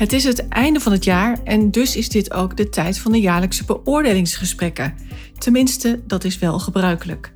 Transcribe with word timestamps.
Het 0.00 0.12
is 0.12 0.24
het 0.24 0.48
einde 0.48 0.80
van 0.80 0.92
het 0.92 1.04
jaar 1.04 1.42
en 1.44 1.70
dus 1.70 1.96
is 1.96 2.08
dit 2.08 2.32
ook 2.32 2.56
de 2.56 2.68
tijd 2.68 2.98
van 2.98 3.12
de 3.12 3.20
jaarlijkse 3.20 3.64
beoordelingsgesprekken. 3.64 4.94
Tenminste, 5.38 6.00
dat 6.06 6.24
is 6.24 6.38
wel 6.38 6.58
gebruikelijk. 6.58 7.32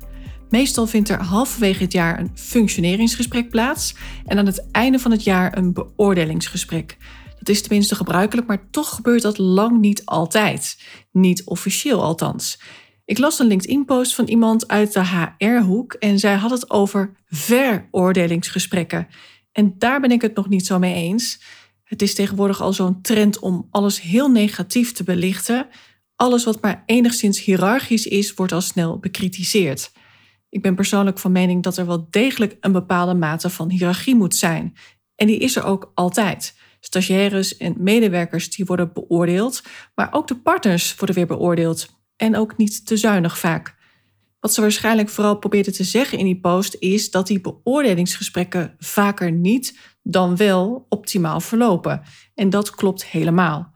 Meestal 0.49 0.87
vindt 0.87 1.09
er 1.09 1.21
halverwege 1.21 1.83
het 1.83 1.91
jaar 1.91 2.19
een 2.19 2.31
functioneringsgesprek 2.33 3.49
plaats 3.49 3.95
en 4.25 4.37
aan 4.37 4.45
het 4.45 4.71
einde 4.71 4.99
van 4.99 5.11
het 5.11 5.23
jaar 5.23 5.57
een 5.57 5.73
beoordelingsgesprek. 5.73 6.97
Dat 7.39 7.49
is 7.49 7.61
tenminste 7.61 7.95
gebruikelijk, 7.95 8.47
maar 8.47 8.69
toch 8.71 8.95
gebeurt 8.95 9.21
dat 9.21 9.37
lang 9.37 9.79
niet 9.79 10.05
altijd. 10.05 10.79
Niet 11.11 11.43
officieel 11.43 12.03
althans. 12.03 12.61
Ik 13.05 13.17
las 13.17 13.39
een 13.39 13.47
LinkedIn-post 13.47 14.15
van 14.15 14.27
iemand 14.27 14.67
uit 14.67 14.93
de 14.93 15.03
HR-hoek 15.37 15.93
en 15.93 16.19
zij 16.19 16.35
had 16.35 16.51
het 16.51 16.69
over 16.69 17.11
veroordelingsgesprekken. 17.25 19.07
En 19.51 19.75
daar 19.77 20.01
ben 20.01 20.11
ik 20.11 20.21
het 20.21 20.35
nog 20.35 20.49
niet 20.49 20.65
zo 20.65 20.79
mee 20.79 20.93
eens. 20.93 21.39
Het 21.85 22.01
is 22.01 22.15
tegenwoordig 22.15 22.61
al 22.61 22.73
zo'n 22.73 23.01
trend 23.01 23.39
om 23.39 23.67
alles 23.71 24.01
heel 24.01 24.29
negatief 24.29 24.91
te 24.91 25.03
belichten. 25.03 25.67
Alles 26.15 26.43
wat 26.43 26.61
maar 26.61 26.83
enigszins 26.85 27.43
hiërarchisch 27.43 28.07
is, 28.07 28.33
wordt 28.33 28.51
al 28.51 28.61
snel 28.61 28.99
bekritiseerd. 28.99 29.91
Ik 30.49 30.61
ben 30.61 30.75
persoonlijk 30.75 31.19
van 31.19 31.31
mening 31.31 31.63
dat 31.63 31.77
er 31.77 31.85
wel 31.85 32.07
degelijk 32.09 32.57
een 32.59 32.71
bepaalde 32.71 33.13
mate 33.13 33.49
van 33.49 33.69
hiërarchie 33.69 34.15
moet 34.15 34.35
zijn. 34.35 34.73
En 35.15 35.27
die 35.27 35.37
is 35.37 35.55
er 35.55 35.63
ook 35.63 35.91
altijd. 35.93 36.55
Stagiaires 36.79 37.57
en 37.57 37.75
medewerkers 37.77 38.49
die 38.49 38.65
worden 38.65 38.93
beoordeeld, 38.93 39.63
maar 39.95 40.07
ook 40.11 40.27
de 40.27 40.35
partners 40.35 40.95
worden 40.95 41.15
weer 41.15 41.27
beoordeeld. 41.27 41.87
En 42.15 42.35
ook 42.35 42.57
niet 42.57 42.85
te 42.85 42.97
zuinig 42.97 43.37
vaak. 43.37 43.75
Wat 44.39 44.53
ze 44.53 44.61
waarschijnlijk 44.61 45.09
vooral 45.09 45.37
probeerde 45.37 45.71
te 45.71 45.83
zeggen 45.83 46.17
in 46.17 46.25
die 46.25 46.39
post 46.39 46.75
is 46.79 47.11
dat 47.11 47.27
die 47.27 47.41
beoordelingsgesprekken 47.41 48.75
vaker 48.77 49.31
niet 49.31 49.94
dan 50.07 50.35
wel 50.35 50.85
optimaal 50.89 51.39
verlopen. 51.39 52.01
En 52.35 52.49
dat 52.49 52.69
klopt 52.69 53.05
helemaal. 53.05 53.73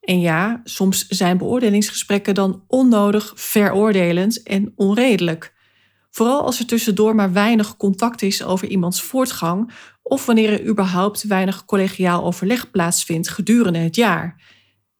En 0.00 0.20
ja, 0.20 0.60
soms 0.64 1.06
zijn 1.08 1.38
beoordelingsgesprekken 1.38 2.34
dan 2.34 2.64
onnodig 2.66 3.32
veroordelend 3.36 4.42
en 4.42 4.72
onredelijk. 4.76 5.54
Vooral 6.10 6.42
als 6.42 6.58
er 6.58 6.66
tussendoor 6.66 7.14
maar 7.14 7.32
weinig 7.32 7.76
contact 7.76 8.22
is 8.22 8.42
over 8.42 8.68
iemands 8.68 9.02
voortgang 9.02 9.72
of 10.02 10.26
wanneer 10.26 10.52
er 10.52 10.66
überhaupt 10.66 11.22
weinig 11.22 11.64
collegiaal 11.64 12.24
overleg 12.24 12.70
plaatsvindt 12.70 13.28
gedurende 13.28 13.78
het 13.78 13.96
jaar. 13.96 14.42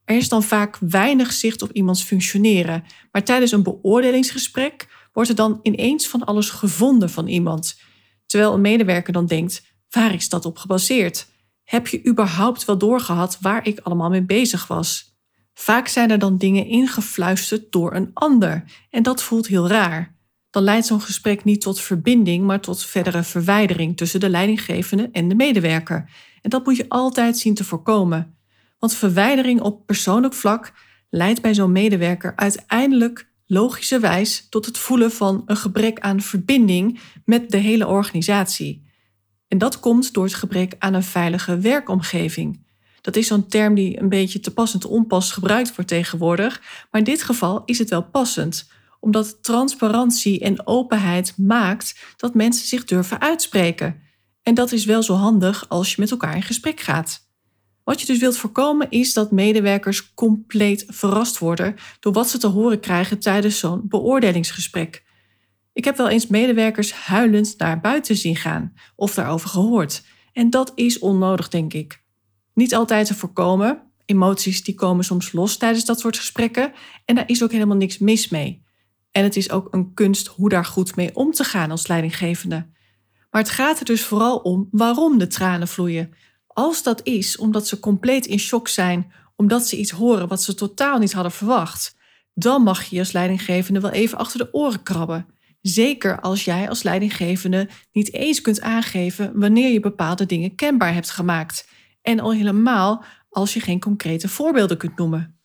Er 0.05 0.17
is 0.17 0.29
dan 0.29 0.43
vaak 0.43 0.77
weinig 0.81 1.33
zicht 1.33 1.63
op 1.63 1.73
iemands 1.73 2.03
functioneren, 2.03 2.85
maar 3.13 3.25
tijdens 3.25 3.53
een 3.53 3.63
beoordelingsgesprek 3.63 4.89
wordt 5.13 5.29
er 5.29 5.35
dan 5.35 5.59
ineens 5.63 6.09
van 6.09 6.25
alles 6.25 6.51
gevonden 6.51 7.11
van 7.11 7.27
iemand. 7.27 7.81
Terwijl 8.27 8.55
een 8.55 8.61
medewerker 8.61 9.13
dan 9.13 9.27
denkt: 9.27 9.70
waar 9.91 10.15
is 10.15 10.29
dat 10.29 10.45
op 10.45 10.59
gebaseerd? 10.59 11.29
Heb 11.65 11.87
je 11.87 12.07
überhaupt 12.07 12.65
wel 12.65 12.79
doorgehad 12.79 13.39
waar 13.41 13.67
ik 13.67 13.81
allemaal 13.81 14.11
mee 14.11 14.25
bezig 14.25 14.67
was? 14.67 15.19
Vaak 15.55 15.89
zijn 15.89 16.11
er 16.11 16.19
dan 16.19 16.39
dingen 16.39 16.67
ingefluisterd 16.67 17.73
door 17.73 17.95
een 17.95 18.11
ander 18.13 18.65
en 18.91 19.03
dat 19.03 19.23
voelt 19.23 19.47
heel 19.47 19.69
raar. 19.69 20.19
Dan 20.51 20.63
leidt 20.63 20.87
zo'n 20.87 21.01
gesprek 21.01 21.45
niet 21.45 21.61
tot 21.61 21.81
verbinding, 21.81 22.47
maar 22.47 22.61
tot 22.61 22.85
verdere 22.85 23.23
verwijdering 23.23 23.97
tussen 23.97 24.21
de 24.21 24.29
leidinggevende 24.29 25.09
en 25.13 25.29
de 25.29 25.35
medewerker. 25.35 26.11
En 26.43 26.51
dat 26.51 26.65
moet 26.65 26.77
je 26.77 26.89
altijd 26.89 27.39
zien 27.39 27.55
te 27.55 27.65
voorkomen. 27.65 28.39
Want 28.79 28.95
verwijdering 28.95 29.61
op 29.61 29.87
persoonlijk 29.87 30.35
vlak 30.35 30.73
leidt 31.11 31.43
bij 31.43 31.55
zo'n 31.55 31.73
medewerker 31.73 32.33
uiteindelijk 32.37 33.31
logischerwijs 33.47 34.47
tot 34.49 34.67
het 34.67 34.79
voelen 34.79 35.11
van 35.11 35.43
een 35.47 35.57
gebrek 35.57 36.01
aan 36.01 36.21
verbinding 36.21 37.01
met 37.25 37.51
de 37.51 37.57
hele 37.57 37.87
organisatie. 37.87 38.90
En 39.51 39.59
dat 39.59 39.81
komt 39.81 40.13
door 40.13 40.25
het 40.25 40.35
gebrek 40.35 40.75
aan 40.79 40.95
een 40.95 41.03
veilige 41.03 41.59
werkomgeving. 41.59 42.67
Dat 43.01 43.17
is 43.17 43.27
zo'n 43.27 43.47
term 43.47 43.75
die 43.75 44.01
een 44.01 44.09
beetje 44.09 44.41
te 44.41 44.51
passend 44.51 44.85
onpas 44.85 45.33
gebruikt 45.33 45.75
wordt 45.75 45.91
tegenwoordig, 45.91 46.63
maar 46.91 47.01
in 47.01 47.07
dit 47.07 47.23
geval 47.23 47.63
is 47.65 47.79
het 47.79 47.91
wel 47.91 48.03
passend, 48.03 48.71
omdat 49.01 49.43
transparantie 49.43 50.41
en 50.41 50.67
openheid 50.67 51.35
maakt 51.37 52.15
dat 52.17 52.35
mensen 52.35 52.67
zich 52.67 52.85
durven 52.85 53.21
uitspreken. 53.21 54.01
En 54.43 54.55
dat 54.55 54.73
is 54.73 54.85
wel 54.85 55.03
zo 55.03 55.15
handig 55.15 55.69
als 55.69 55.95
je 55.95 56.01
met 56.01 56.11
elkaar 56.11 56.37
in 56.37 56.43
gesprek 56.43 56.81
gaat. 56.81 57.29
Wat 57.85 58.01
je 58.01 58.07
dus 58.07 58.19
wilt 58.19 58.37
voorkomen 58.37 58.91
is 58.91 59.13
dat 59.13 59.31
medewerkers 59.31 60.15
compleet 60.15 60.85
verrast 60.89 61.39
worden 61.39 61.77
door 62.01 62.13
wat 62.13 62.29
ze 62.29 62.39
te 62.39 62.47
horen 62.47 62.81
krijgen 62.81 63.19
tijdens 63.19 63.59
zo'n 63.59 63.83
beoordelingsgesprek. 63.85 65.09
Ik 65.73 65.85
heb 65.85 65.97
wel 65.97 66.09
eens 66.09 66.27
medewerkers 66.27 66.93
huilend 66.93 67.55
naar 67.59 67.81
buiten 67.81 68.17
zien 68.17 68.37
gaan 68.37 68.75
of 68.97 69.15
daarover 69.15 69.49
gehoord. 69.49 70.05
En 70.33 70.51
dat 70.51 70.73
is 70.75 70.99
onnodig, 70.99 71.49
denk 71.49 71.73
ik. 71.73 72.03
Niet 72.55 72.75
altijd 72.75 73.07
te 73.07 73.15
voorkomen. 73.15 73.83
Emoties 74.05 74.65
die 74.65 74.75
komen 74.75 75.05
soms 75.05 75.33
los 75.33 75.57
tijdens 75.57 75.85
dat 75.85 76.01
soort 76.01 76.17
gesprekken 76.19 76.73
en 77.05 77.15
daar 77.15 77.29
is 77.29 77.43
ook 77.43 77.53
helemaal 77.53 77.77
niks 77.77 77.99
mis 77.99 78.29
mee. 78.29 78.63
En 79.11 79.25
het 79.25 79.37
is 79.37 79.51
ook 79.51 79.69
een 79.71 79.95
kunst 79.95 80.27
hoe 80.27 80.49
daar 80.49 80.65
goed 80.65 80.97
mee 80.97 81.17
om 81.17 81.33
te 81.33 81.45
gaan 81.45 81.71
als 81.71 81.87
leidinggevende. 81.87 82.67
Maar 83.31 83.43
het 83.43 83.51
gaat 83.51 83.79
er 83.79 83.85
dus 83.85 84.03
vooral 84.03 84.37
om 84.37 84.69
waarom 84.71 85.19
de 85.19 85.27
tranen 85.27 85.69
vloeien. 85.69 86.15
Als 86.47 86.83
dat 86.83 87.01
is 87.07 87.37
omdat 87.37 87.67
ze 87.67 87.81
compleet 87.81 88.27
in 88.27 88.39
shock 88.39 88.69
zijn, 88.69 89.13
omdat 89.37 89.67
ze 89.67 89.77
iets 89.77 89.91
horen 89.91 90.29
wat 90.29 90.43
ze 90.43 90.55
totaal 90.55 90.99
niet 90.99 91.13
hadden 91.13 91.33
verwacht, 91.33 91.97
dan 92.35 92.63
mag 92.63 92.85
je 92.85 92.99
als 92.99 93.13
leidinggevende 93.13 93.81
wel 93.81 93.91
even 93.91 94.19
achter 94.19 94.39
de 94.39 94.53
oren 94.53 94.83
krabben. 94.83 95.27
Zeker 95.61 96.21
als 96.21 96.45
jij 96.45 96.69
als 96.69 96.83
leidinggevende 96.83 97.69
niet 97.93 98.13
eens 98.13 98.41
kunt 98.41 98.61
aangeven 98.61 99.33
wanneer 99.35 99.73
je 99.73 99.81
bepaalde 99.81 100.27
dingen 100.27 100.55
kenbaar 100.55 100.95
hebt 100.95 101.11
gemaakt. 101.11 101.69
En 102.03 102.21
al 102.21 102.33
helemaal 102.33 103.05
als 103.29 103.55
je 103.55 103.61
geen 103.61 103.81
concrete 103.81 104.29
voorbeelden 104.29 104.77
kunt 104.77 104.97
noemen. 104.97 105.39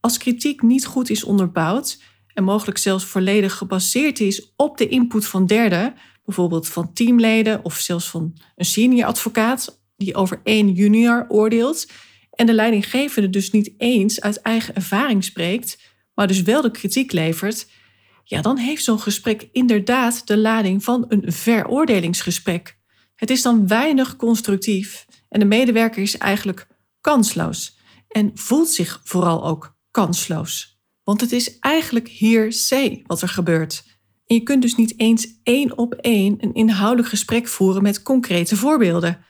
Als 0.00 0.18
kritiek 0.18 0.62
niet 0.62 0.86
goed 0.86 1.10
is 1.10 1.24
onderbouwd 1.24 2.02
en 2.34 2.44
mogelijk 2.44 2.78
zelfs 2.78 3.04
volledig 3.04 3.54
gebaseerd 3.54 4.20
is 4.20 4.52
op 4.56 4.78
de 4.78 4.88
input 4.88 5.26
van 5.26 5.46
derden, 5.46 5.94
bijvoorbeeld 6.24 6.68
van 6.68 6.92
teamleden 6.92 7.64
of 7.64 7.74
zelfs 7.74 8.10
van 8.10 8.38
een 8.56 8.64
senior 8.64 9.06
advocaat 9.06 9.82
die 9.96 10.14
over 10.14 10.40
één 10.44 10.72
junior 10.72 11.24
oordeelt, 11.28 11.86
en 12.30 12.46
de 12.46 12.54
leidinggevende 12.54 13.30
dus 13.30 13.50
niet 13.50 13.72
eens 13.76 14.20
uit 14.20 14.40
eigen 14.40 14.74
ervaring 14.74 15.24
spreekt, 15.24 15.78
maar 16.14 16.26
dus 16.26 16.42
wel 16.42 16.62
de 16.62 16.70
kritiek 16.70 17.12
levert, 17.12 17.66
ja, 18.28 18.40
dan 18.40 18.56
heeft 18.56 18.84
zo'n 18.84 19.00
gesprek 19.00 19.48
inderdaad 19.52 20.26
de 20.26 20.36
lading 20.38 20.84
van 20.84 21.04
een 21.08 21.32
veroordelingsgesprek. 21.32 22.78
Het 23.14 23.30
is 23.30 23.42
dan 23.42 23.66
weinig 23.66 24.16
constructief 24.16 25.06
en 25.28 25.40
de 25.40 25.46
medewerker 25.46 26.02
is 26.02 26.18
eigenlijk 26.18 26.66
kansloos 27.00 27.78
en 28.08 28.30
voelt 28.34 28.68
zich 28.68 29.00
vooral 29.04 29.44
ook 29.44 29.76
kansloos. 29.90 30.80
Want 31.04 31.20
het 31.20 31.32
is 31.32 31.58
eigenlijk 31.58 32.08
hier 32.08 32.48
C 32.68 33.00
wat 33.06 33.22
er 33.22 33.28
gebeurt. 33.28 33.84
En 34.26 34.36
je 34.36 34.42
kunt 34.42 34.62
dus 34.62 34.74
niet 34.76 35.00
eens 35.00 35.40
één 35.42 35.78
op 35.78 35.94
één 35.94 36.36
een 36.40 36.54
inhoudelijk 36.54 37.08
gesprek 37.08 37.48
voeren 37.48 37.82
met 37.82 38.02
concrete 38.02 38.56
voorbeelden. 38.56 39.24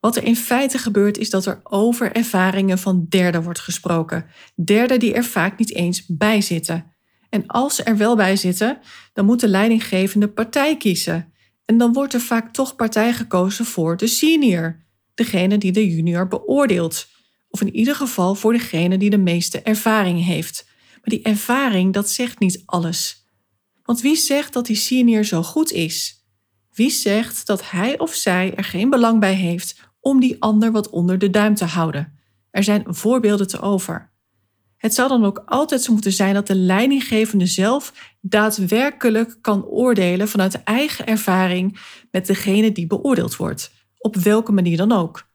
Wat 0.00 0.16
er 0.16 0.24
in 0.24 0.36
feite 0.36 0.78
gebeurt 0.78 1.18
is 1.18 1.30
dat 1.30 1.46
er 1.46 1.60
over 1.62 2.12
ervaringen 2.12 2.78
van 2.78 3.06
derden 3.08 3.42
wordt 3.42 3.60
gesproken. 3.60 4.26
Derden 4.64 4.98
die 4.98 5.14
er 5.14 5.24
vaak 5.24 5.58
niet 5.58 5.74
eens 5.74 6.06
bij 6.06 6.40
zitten. 6.40 6.93
En 7.34 7.46
als 7.46 7.74
ze 7.74 7.82
er 7.82 7.96
wel 7.96 8.16
bij 8.16 8.36
zitten, 8.36 8.78
dan 9.12 9.24
moet 9.24 9.40
de 9.40 9.48
leidinggevende 9.48 10.28
partij 10.28 10.76
kiezen. 10.76 11.32
En 11.64 11.78
dan 11.78 11.92
wordt 11.92 12.14
er 12.14 12.20
vaak 12.20 12.52
toch 12.52 12.76
partij 12.76 13.12
gekozen 13.12 13.64
voor 13.64 13.96
de 13.96 14.06
senior, 14.06 14.84
degene 15.14 15.58
die 15.58 15.72
de 15.72 15.94
junior 15.94 16.28
beoordeelt. 16.28 17.06
Of 17.48 17.60
in 17.60 17.74
ieder 17.74 17.94
geval 17.94 18.34
voor 18.34 18.52
degene 18.52 18.98
die 18.98 19.10
de 19.10 19.18
meeste 19.18 19.62
ervaring 19.62 20.24
heeft. 20.24 20.68
Maar 20.90 21.00
die 21.02 21.22
ervaring, 21.22 21.92
dat 21.92 22.10
zegt 22.10 22.38
niet 22.38 22.62
alles. 22.64 23.26
Want 23.82 24.00
wie 24.00 24.16
zegt 24.16 24.52
dat 24.52 24.66
die 24.66 24.76
senior 24.76 25.24
zo 25.24 25.42
goed 25.42 25.72
is? 25.72 26.24
Wie 26.72 26.90
zegt 26.90 27.46
dat 27.46 27.70
hij 27.70 27.98
of 27.98 28.14
zij 28.14 28.54
er 28.54 28.64
geen 28.64 28.90
belang 28.90 29.20
bij 29.20 29.34
heeft 29.34 29.80
om 30.00 30.20
die 30.20 30.36
ander 30.38 30.72
wat 30.72 30.90
onder 30.90 31.18
de 31.18 31.30
duim 31.30 31.54
te 31.54 31.64
houden? 31.64 32.18
Er 32.50 32.64
zijn 32.64 32.84
voorbeelden 32.86 33.48
te 33.48 33.60
over. 33.60 34.13
Het 34.84 34.94
zou 34.94 35.08
dan 35.08 35.24
ook 35.24 35.42
altijd 35.46 35.82
zo 35.82 35.92
moeten 35.92 36.12
zijn 36.12 36.34
dat 36.34 36.46
de 36.46 36.54
leidinggevende 36.54 37.46
zelf 37.46 37.92
daadwerkelijk 38.20 39.38
kan 39.40 39.64
oordelen 39.64 40.28
vanuit 40.28 40.62
eigen 40.62 41.06
ervaring 41.06 41.78
met 42.10 42.26
degene 42.26 42.72
die 42.72 42.86
beoordeeld 42.86 43.36
wordt, 43.36 43.72
op 43.98 44.16
welke 44.16 44.52
manier 44.52 44.76
dan 44.76 44.92
ook. 44.92 45.28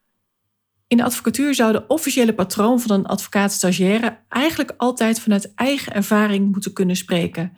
In 0.86 0.96
de 0.96 1.04
advocatuur 1.04 1.54
zou 1.54 1.72
de 1.72 1.86
officiële 1.86 2.34
patroon 2.34 2.80
van 2.80 2.98
een 2.98 3.06
advocaat-stagiaire 3.06 4.18
eigenlijk 4.28 4.74
altijd 4.76 5.20
vanuit 5.20 5.54
eigen 5.54 5.92
ervaring 5.92 6.52
moeten 6.52 6.72
kunnen 6.72 6.96
spreken. 6.96 7.56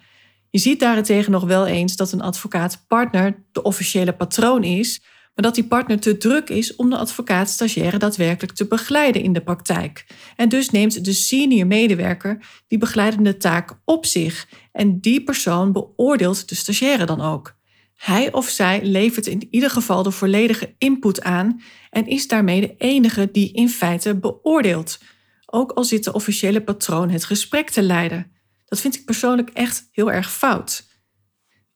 Je 0.51 0.59
ziet 0.59 0.81
daarentegen 0.81 1.33
nog 1.33 1.45
wel 1.45 1.67
eens 1.67 1.97
dat 1.97 2.13
een 2.13 2.23
advocaat-partner 2.23 3.45
de 3.53 3.63
officiële 3.63 4.13
patroon 4.13 4.65
is, 4.65 5.03
maar 5.35 5.45
dat 5.45 5.55
die 5.55 5.65
partner 5.65 6.01
te 6.01 6.17
druk 6.17 6.51
is 6.51 6.77
om 6.77 6.91
de 6.91 6.97
advocaat-stagiaire 6.97 7.99
daadwerkelijk 7.99 8.55
te 8.57 8.67
begeleiden 8.67 9.23
in 9.23 9.33
de 9.33 9.43
praktijk. 9.43 10.07
En 10.37 10.49
dus 10.49 10.71
neemt 10.71 11.05
de 11.05 11.13
senior 11.13 11.67
medewerker 11.67 12.47
die 12.67 12.79
begeleidende 12.79 13.37
taak 13.37 13.81
op 13.85 14.07
zich 14.07 14.49
en 14.73 15.01
die 15.01 15.23
persoon 15.23 15.73
beoordeelt 15.73 16.49
de 16.49 16.55
stagiaire 16.55 17.05
dan 17.05 17.21
ook. 17.21 17.61
Hij 17.97 18.33
of 18.33 18.49
zij 18.49 18.81
levert 18.85 19.27
in 19.27 19.49
ieder 19.51 19.71
geval 19.71 20.03
de 20.03 20.11
volledige 20.11 20.75
input 20.79 21.23
aan 21.23 21.63
en 21.91 22.07
is 22.07 22.29
daarmee 22.29 22.61
de 22.61 22.75
enige 22.79 23.29
die 23.33 23.53
in 23.53 23.69
feite 23.69 24.15
beoordeelt. 24.15 24.99
Ook 25.47 25.73
al 25.73 25.85
zit 25.85 26.05
de 26.05 26.13
officiële 26.13 26.63
patroon 26.63 27.11
het 27.11 27.25
gesprek 27.25 27.71
te 27.71 27.83
leiden. 27.83 28.33
Dat 28.65 28.81
vind 28.81 28.95
ik 28.95 29.05
persoonlijk 29.05 29.51
echt 29.51 29.89
heel 29.93 30.13
erg 30.13 30.33
fout. 30.33 30.91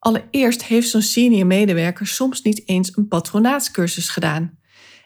Allereerst 0.07 0.65
heeft 0.65 0.89
zo'n 0.89 1.03
senior 1.03 1.47
medewerker 1.47 2.07
soms 2.07 2.43
niet 2.43 2.63
eens 2.69 2.97
een 2.97 3.09
patronaatcursus 3.09 4.09
gedaan. 4.09 4.59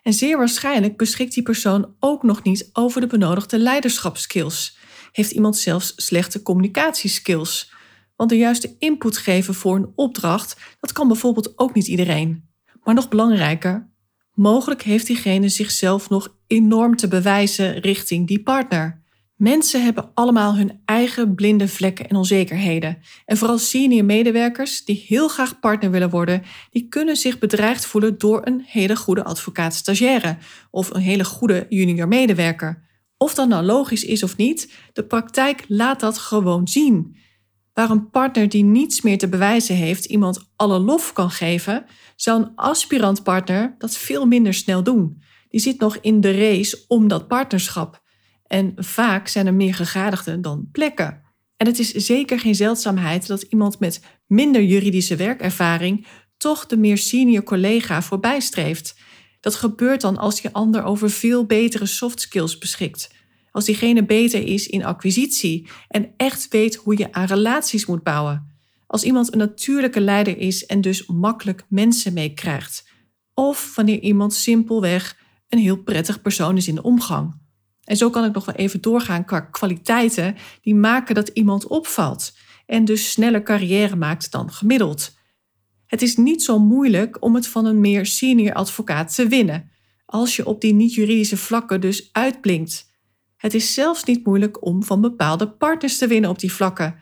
En 0.02 0.12
zeer 0.12 0.38
waarschijnlijk 0.38 0.97
beschikt 0.97 1.35
die 1.35 1.43
persoon 1.43 1.94
ook 2.00 2.23
nog 2.23 2.43
niet 2.43 2.70
over 2.73 3.00
de 3.00 3.06
benodigde 3.06 3.58
leiderschapskills. 3.58 4.79
Heeft 5.12 5.31
iemand 5.31 5.56
zelfs 5.56 5.93
slechte 5.97 6.43
communicatieskills? 6.43 7.73
Want 8.17 8.31
de 8.31 8.37
juiste 8.37 8.76
input 8.79 9.17
geven 9.17 9.55
voor 9.55 9.76
een 9.76 9.93
opdracht, 9.94 10.56
dat 10.81 10.93
kan 10.93 11.08
bijvoorbeeld 11.08 11.58
ook 11.58 11.75
niet 11.75 11.87
iedereen. 11.87 12.49
Maar 12.82 12.94
nog 12.94 13.08
belangrijker, 13.08 13.91
mogelijk 14.35 14.82
heeft 14.82 15.06
diegene 15.06 15.49
zichzelf 15.49 16.08
nog 16.08 16.37
enorm 16.46 16.96
te 16.96 17.08
bewijzen 17.08 17.79
richting 17.79 18.26
die 18.26 18.43
partner. 18.43 19.03
Mensen 19.40 19.84
hebben 19.84 20.10
allemaal 20.14 20.56
hun 20.56 20.81
eigen 20.84 21.34
blinde 21.34 21.69
vlekken 21.69 22.08
en 22.08 22.16
onzekerheden. 22.16 22.98
En 23.25 23.37
vooral 23.37 23.58
senior 23.58 24.04
medewerkers 24.04 24.84
die 24.84 25.04
heel 25.06 25.28
graag 25.28 25.60
partner 25.60 25.90
willen 25.90 26.10
worden, 26.10 26.42
die 26.70 26.88
kunnen 26.88 27.16
zich 27.16 27.38
bedreigd 27.38 27.87
voelen 27.87 28.19
door 28.19 28.40
een 28.44 28.62
hele 28.66 28.96
goede 28.96 29.25
advocaat-stagiaire 29.25 30.37
of 30.70 30.90
een 30.90 31.00
hele 31.00 31.25
goede 31.25 31.66
junior 31.69 32.08
medewerker. 32.08 32.82
Of 33.16 33.34
dat 33.34 33.48
nou 33.48 33.64
logisch 33.64 34.04
is 34.04 34.22
of 34.22 34.37
niet, 34.37 34.72
de 34.92 35.04
praktijk 35.04 35.64
laat 35.69 36.00
dat 36.00 36.19
gewoon 36.19 36.69
zien. 36.69 37.16
Waar 37.72 37.90
een 37.90 38.10
partner 38.10 38.48
die 38.48 38.64
niets 38.64 39.00
meer 39.00 39.19
te 39.19 39.28
bewijzen 39.28 39.75
heeft 39.75 40.04
iemand 40.04 40.50
alle 40.56 40.78
lof 40.78 41.12
kan 41.12 41.31
geven, 41.31 41.84
zou 42.16 42.43
een 42.43 42.52
aspirant 42.54 43.22
partner 43.22 43.75
dat 43.78 43.96
veel 43.96 44.26
minder 44.26 44.54
snel 44.54 44.82
doen. 44.82 45.22
Die 45.48 45.60
zit 45.60 45.81
nog 45.81 45.96
in 45.96 46.20
de 46.20 46.32
race 46.32 46.84
om 46.88 47.08
dat 47.08 47.28
partnerschap. 47.28 48.00
En 48.50 48.73
vaak 48.76 49.29
zijn 49.29 49.47
er 49.47 49.55
meer 49.55 49.75
gegadigden 49.75 50.43
dan 50.43 50.69
plekken. 50.73 51.23
En 51.56 51.67
het 51.67 51.79
is 51.79 51.91
zeker 51.91 52.41
geen 52.41 52.55
zeldzaamheid 52.55 53.26
dat 53.26 53.43
iemand 53.43 53.79
met 53.79 54.02
minder 54.26 54.62
juridische 54.62 55.17
werkervaring 55.17 56.06
toch 56.37 56.67
de 56.67 56.76
meer 56.76 56.99
senior 56.99 57.43
collega 57.43 58.02
voorbijstreeft. 58.02 58.99
Dat 59.41 59.55
gebeurt 59.55 60.00
dan 60.00 60.17
als 60.17 60.41
die 60.41 60.50
ander 60.50 60.82
over 60.82 61.11
veel 61.11 61.47
betere 61.47 61.87
soft 61.87 62.20
skills 62.20 62.58
beschikt. 62.58 63.14
Als 63.50 63.64
diegene 63.64 64.05
beter 64.05 64.47
is 64.47 64.67
in 64.67 64.85
acquisitie 64.85 65.69
en 65.88 66.14
echt 66.17 66.49
weet 66.49 66.75
hoe 66.75 66.99
je 66.99 67.12
aan 67.12 67.26
relaties 67.26 67.87
moet 67.87 68.03
bouwen. 68.03 68.55
Als 68.87 69.05
iemand 69.05 69.32
een 69.32 69.38
natuurlijke 69.38 70.00
leider 70.00 70.38
is 70.38 70.67
en 70.67 70.81
dus 70.81 71.06
makkelijk 71.06 71.64
mensen 71.69 72.12
meekrijgt. 72.12 72.88
Of 73.35 73.75
wanneer 73.75 74.00
iemand 74.00 74.35
simpelweg 74.35 75.17
een 75.49 75.58
heel 75.58 75.82
prettig 75.82 76.23
persoon 76.23 76.56
is 76.56 76.69
in 76.69 76.75
de 76.75 76.82
omgang. 76.82 77.38
En 77.90 77.96
zo 77.96 78.10
kan 78.10 78.25
ik 78.25 78.32
nog 78.32 78.44
wel 78.44 78.54
even 78.54 78.81
doorgaan 78.81 79.25
qua 79.25 79.40
kwaliteiten 79.40 80.37
die 80.62 80.75
maken 80.75 81.14
dat 81.14 81.28
iemand 81.28 81.66
opvalt 81.66 82.37
en 82.66 82.84
dus 82.84 83.10
sneller 83.10 83.42
carrière 83.42 83.96
maakt 83.96 84.32
dan 84.32 84.52
gemiddeld. 84.52 85.16
Het 85.87 86.02
is 86.02 86.16
niet 86.16 86.42
zo 86.42 86.58
moeilijk 86.58 87.22
om 87.22 87.34
het 87.34 87.46
van 87.46 87.64
een 87.64 87.81
meer 87.81 88.06
senior 88.06 88.54
advocaat 88.54 89.14
te 89.14 89.28
winnen, 89.28 89.70
als 90.06 90.37
je 90.37 90.46
op 90.46 90.60
die 90.60 90.75
niet-juridische 90.75 91.37
vlakken 91.37 91.81
dus 91.81 92.08
uitblinkt. 92.12 92.90
Het 93.37 93.54
is 93.54 93.75
zelfs 93.75 94.04
niet 94.04 94.26
moeilijk 94.26 94.64
om 94.64 94.84
van 94.84 95.00
bepaalde 95.00 95.48
partners 95.48 95.98
te 95.98 96.06
winnen 96.06 96.31
op 96.31 96.38
die 96.38 96.52
vlakken. 96.52 96.94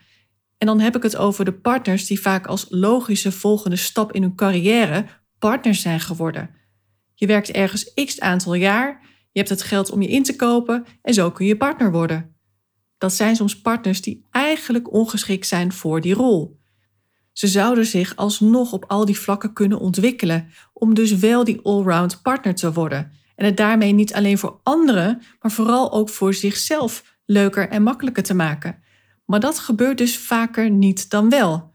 En 0.57 0.67
dan 0.67 0.79
heb 0.79 0.95
ik 0.95 1.03
het 1.03 1.17
over 1.17 1.45
de 1.45 1.53
partners 1.53 2.07
die 2.07 2.21
vaak 2.21 2.47
als 2.47 2.65
logische 2.69 3.31
volgende 3.31 3.75
stap 3.75 4.11
in 4.11 4.21
hun 4.21 4.35
carrière 4.35 5.05
partners 5.39 5.81
zijn 5.81 5.99
geworden. 5.99 6.49
Je 7.13 7.25
werkt 7.25 7.51
ergens 7.51 7.93
x 7.93 8.19
aantal 8.19 8.53
jaar 8.53 9.07
je 9.31 9.39
hebt 9.39 9.49
het 9.49 9.61
geld 9.61 9.91
om 9.91 10.01
je 10.01 10.07
in 10.07 10.23
te 10.23 10.35
kopen 10.35 10.85
en 11.01 11.13
zo 11.13 11.31
kun 11.31 11.45
je 11.45 11.57
partner 11.57 11.91
worden. 11.91 12.35
Dat 12.97 13.13
zijn 13.13 13.35
soms 13.35 13.61
partners 13.61 14.01
die 14.01 14.25
eigenlijk 14.31 14.93
ongeschikt 14.93 15.47
zijn 15.47 15.71
voor 15.71 16.01
die 16.01 16.13
rol. 16.13 16.59
Ze 17.33 17.47
zouden 17.47 17.85
zich 17.85 18.15
alsnog 18.15 18.73
op 18.73 18.85
al 18.87 19.05
die 19.05 19.19
vlakken 19.19 19.53
kunnen 19.53 19.79
ontwikkelen 19.79 20.49
om 20.73 20.93
dus 20.93 21.15
wel 21.15 21.43
die 21.43 21.59
allround 21.63 22.21
partner 22.21 22.55
te 22.55 22.73
worden 22.73 23.11
en 23.35 23.45
het 23.45 23.57
daarmee 23.57 23.91
niet 23.91 24.13
alleen 24.13 24.37
voor 24.37 24.59
anderen, 24.63 25.21
maar 25.41 25.51
vooral 25.51 25.91
ook 25.91 26.09
voor 26.09 26.33
zichzelf 26.33 27.17
leuker 27.25 27.69
en 27.69 27.83
makkelijker 27.83 28.23
te 28.23 28.33
maken. 28.33 28.83
Maar 29.25 29.39
dat 29.39 29.59
gebeurt 29.59 29.97
dus 29.97 30.17
vaker 30.17 30.69
niet 30.69 31.09
dan 31.09 31.29
wel. 31.29 31.73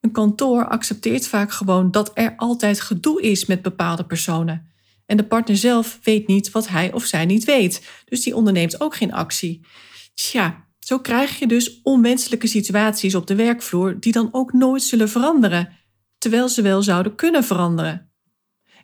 Een 0.00 0.12
kantoor 0.12 0.68
accepteert 0.68 1.26
vaak 1.28 1.52
gewoon 1.52 1.90
dat 1.90 2.10
er 2.14 2.34
altijd 2.36 2.80
gedoe 2.80 3.22
is 3.22 3.46
met 3.46 3.62
bepaalde 3.62 4.04
personen. 4.04 4.66
En 5.06 5.16
de 5.16 5.26
partner 5.26 5.56
zelf 5.56 5.98
weet 6.02 6.26
niet 6.26 6.50
wat 6.50 6.68
hij 6.68 6.92
of 6.92 7.04
zij 7.04 7.24
niet 7.24 7.44
weet, 7.44 7.88
dus 8.04 8.22
die 8.22 8.36
onderneemt 8.36 8.80
ook 8.80 8.96
geen 8.96 9.12
actie. 9.12 9.66
Tja, 10.14 10.66
zo 10.78 10.98
krijg 10.98 11.38
je 11.38 11.46
dus 11.46 11.80
onwenselijke 11.82 12.46
situaties 12.46 13.14
op 13.14 13.26
de 13.26 13.34
werkvloer 13.34 14.00
die 14.00 14.12
dan 14.12 14.28
ook 14.32 14.52
nooit 14.52 14.82
zullen 14.82 15.08
veranderen, 15.08 15.72
terwijl 16.18 16.48
ze 16.48 16.62
wel 16.62 16.82
zouden 16.82 17.14
kunnen 17.14 17.44
veranderen. 17.44 18.10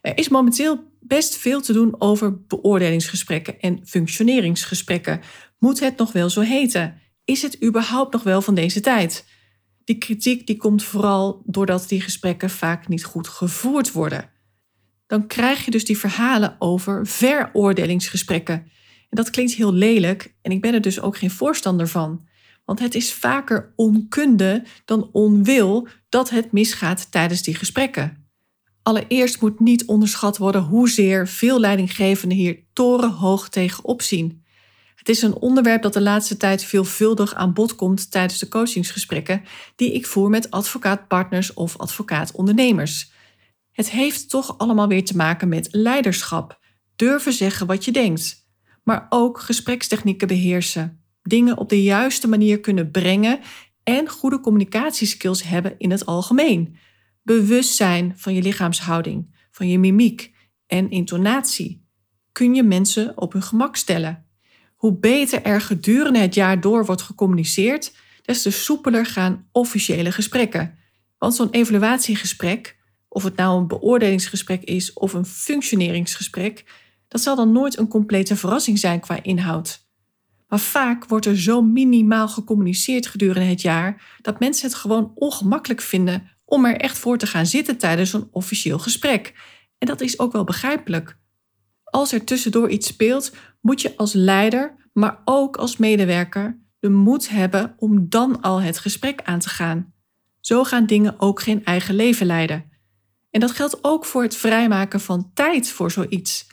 Er 0.00 0.18
is 0.18 0.28
momenteel 0.28 0.90
best 1.00 1.36
veel 1.36 1.60
te 1.60 1.72
doen 1.72 1.94
over 2.00 2.46
beoordelingsgesprekken 2.46 3.60
en 3.60 3.80
functioneringsgesprekken. 3.84 5.20
Moet 5.58 5.80
het 5.80 5.96
nog 5.96 6.12
wel 6.12 6.30
zo 6.30 6.40
heten? 6.40 7.00
Is 7.24 7.42
het 7.42 7.64
überhaupt 7.64 8.12
nog 8.12 8.22
wel 8.22 8.42
van 8.42 8.54
deze 8.54 8.80
tijd? 8.80 9.24
Die 9.84 9.98
kritiek 9.98 10.46
die 10.46 10.56
komt 10.56 10.82
vooral 10.82 11.42
doordat 11.46 11.88
die 11.88 12.00
gesprekken 12.00 12.50
vaak 12.50 12.88
niet 12.88 13.04
goed 13.04 13.28
gevoerd 13.28 13.92
worden 13.92 14.31
dan 15.12 15.26
krijg 15.26 15.64
je 15.64 15.70
dus 15.70 15.84
die 15.84 15.98
verhalen 15.98 16.56
over 16.58 17.06
veroordelingsgesprekken. 17.06 18.54
En 18.54 19.16
dat 19.16 19.30
klinkt 19.30 19.52
heel 19.52 19.72
lelijk 19.72 20.34
en 20.42 20.52
ik 20.52 20.60
ben 20.60 20.74
er 20.74 20.80
dus 20.80 21.00
ook 21.00 21.16
geen 21.16 21.30
voorstander 21.30 21.88
van. 21.88 22.26
Want 22.64 22.78
het 22.78 22.94
is 22.94 23.12
vaker 23.12 23.72
onkunde 23.76 24.64
dan 24.84 25.08
onwil 25.12 25.88
dat 26.08 26.30
het 26.30 26.52
misgaat 26.52 27.10
tijdens 27.10 27.42
die 27.42 27.54
gesprekken. 27.54 28.26
Allereerst 28.82 29.40
moet 29.40 29.60
niet 29.60 29.84
onderschat 29.84 30.36
worden 30.38 30.62
hoezeer 30.62 31.28
veel 31.28 31.60
leidinggevenden 31.60 32.38
hier 32.38 32.58
torenhoog 32.72 33.48
tegenop 33.48 34.02
zien. 34.02 34.44
Het 34.94 35.08
is 35.08 35.22
een 35.22 35.34
onderwerp 35.34 35.82
dat 35.82 35.92
de 35.92 36.00
laatste 36.00 36.36
tijd 36.36 36.64
veelvuldig 36.64 37.34
aan 37.34 37.52
bod 37.52 37.74
komt 37.74 38.10
tijdens 38.10 38.38
de 38.38 38.48
coachingsgesprekken 38.48 39.42
die 39.76 39.92
ik 39.92 40.06
voer 40.06 40.30
met 40.30 40.50
advocaatpartners 40.50 41.54
of 41.54 41.78
advocaatondernemers. 41.78 43.11
Het 43.72 43.90
heeft 43.90 44.30
toch 44.30 44.58
allemaal 44.58 44.88
weer 44.88 45.04
te 45.04 45.16
maken 45.16 45.48
met 45.48 45.68
leiderschap, 45.70 46.60
durven 46.96 47.32
zeggen 47.32 47.66
wat 47.66 47.84
je 47.84 47.92
denkt, 47.92 48.46
maar 48.84 49.06
ook 49.08 49.40
gesprekstechnieken 49.40 50.28
beheersen, 50.28 51.04
dingen 51.22 51.58
op 51.58 51.68
de 51.68 51.82
juiste 51.82 52.28
manier 52.28 52.60
kunnen 52.60 52.90
brengen 52.90 53.40
en 53.82 54.08
goede 54.08 54.40
communicatieskills 54.40 55.42
hebben 55.42 55.74
in 55.78 55.90
het 55.90 56.06
algemeen. 56.06 56.76
Bewust 57.22 57.74
zijn 57.74 58.12
van 58.16 58.34
je 58.34 58.42
lichaamshouding, 58.42 59.46
van 59.50 59.68
je 59.68 59.78
mimiek 59.78 60.34
en 60.66 60.90
intonatie. 60.90 61.86
Kun 62.32 62.54
je 62.54 62.62
mensen 62.62 63.18
op 63.18 63.32
hun 63.32 63.42
gemak 63.42 63.76
stellen. 63.76 64.26
Hoe 64.76 64.98
beter 64.98 65.42
er 65.42 65.60
gedurende 65.60 66.18
het 66.18 66.34
jaar 66.34 66.60
door 66.60 66.84
wordt 66.84 67.02
gecommuniceerd, 67.02 67.92
des 68.22 68.42
te 68.42 68.50
soepeler 68.50 69.06
gaan 69.06 69.48
officiële 69.52 70.12
gesprekken. 70.12 70.78
Want 71.18 71.34
zo'n 71.34 71.50
evaluatiegesprek 71.50 72.80
of 73.12 73.22
het 73.22 73.36
nou 73.36 73.60
een 73.60 73.66
beoordelingsgesprek 73.66 74.62
is 74.62 74.92
of 74.92 75.12
een 75.12 75.24
functioneringsgesprek, 75.24 76.64
dat 77.08 77.20
zal 77.20 77.36
dan 77.36 77.52
nooit 77.52 77.78
een 77.78 77.88
complete 77.88 78.36
verrassing 78.36 78.78
zijn 78.78 79.00
qua 79.00 79.22
inhoud. 79.22 79.86
Maar 80.48 80.60
vaak 80.60 81.06
wordt 81.06 81.26
er 81.26 81.38
zo 81.38 81.62
minimaal 81.62 82.28
gecommuniceerd 82.28 83.06
gedurende 83.06 83.48
het 83.48 83.60
jaar 83.60 84.18
dat 84.22 84.40
mensen 84.40 84.66
het 84.66 84.76
gewoon 84.76 85.12
ongemakkelijk 85.14 85.80
vinden 85.80 86.30
om 86.44 86.64
er 86.64 86.76
echt 86.76 86.98
voor 86.98 87.18
te 87.18 87.26
gaan 87.26 87.46
zitten 87.46 87.78
tijdens 87.78 88.12
een 88.12 88.28
officieel 88.30 88.78
gesprek. 88.78 89.34
En 89.78 89.86
dat 89.86 90.00
is 90.00 90.18
ook 90.18 90.32
wel 90.32 90.44
begrijpelijk. 90.44 91.18
Als 91.84 92.12
er 92.12 92.24
tussendoor 92.24 92.70
iets 92.70 92.86
speelt, 92.86 93.32
moet 93.60 93.80
je 93.80 93.96
als 93.96 94.12
leider, 94.12 94.74
maar 94.92 95.22
ook 95.24 95.56
als 95.56 95.76
medewerker 95.76 96.60
de 96.78 96.90
moed 96.90 97.28
hebben 97.28 97.74
om 97.76 98.08
dan 98.08 98.40
al 98.40 98.60
het 98.60 98.78
gesprek 98.78 99.22
aan 99.22 99.38
te 99.38 99.48
gaan. 99.48 99.92
Zo 100.40 100.64
gaan 100.64 100.86
dingen 100.86 101.20
ook 101.20 101.42
geen 101.42 101.64
eigen 101.64 101.94
leven 101.94 102.26
leiden. 102.26 102.71
En 103.32 103.40
dat 103.40 103.50
geldt 103.50 103.78
ook 103.84 104.04
voor 104.04 104.22
het 104.22 104.36
vrijmaken 104.36 105.00
van 105.00 105.30
tijd 105.34 105.68
voor 105.68 105.90
zoiets. 105.90 106.46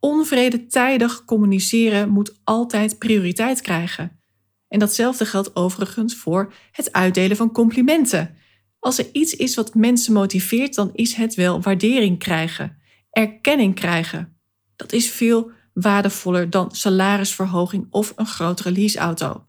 Onvredetijdig 0.00 1.24
communiceren 1.24 2.08
moet 2.08 2.40
altijd 2.44 2.98
prioriteit 2.98 3.60
krijgen. 3.60 4.20
En 4.68 4.78
datzelfde 4.78 5.24
geldt 5.24 5.56
overigens 5.56 6.16
voor 6.16 6.52
het 6.72 6.92
uitdelen 6.92 7.36
van 7.36 7.52
complimenten. 7.52 8.36
Als 8.78 8.98
er 8.98 9.08
iets 9.12 9.34
is 9.34 9.54
wat 9.54 9.74
mensen 9.74 10.12
motiveert, 10.12 10.74
dan 10.74 10.90
is 10.92 11.14
het 11.14 11.34
wel 11.34 11.60
waardering 11.60 12.18
krijgen, 12.18 12.76
erkenning 13.10 13.74
krijgen. 13.74 14.38
Dat 14.76 14.92
is 14.92 15.10
veel 15.10 15.50
waardevoller 15.72 16.50
dan 16.50 16.70
salarisverhoging 16.70 17.86
of 17.90 18.12
een 18.16 18.26
grotere 18.26 18.70
leaseauto. 18.70 19.46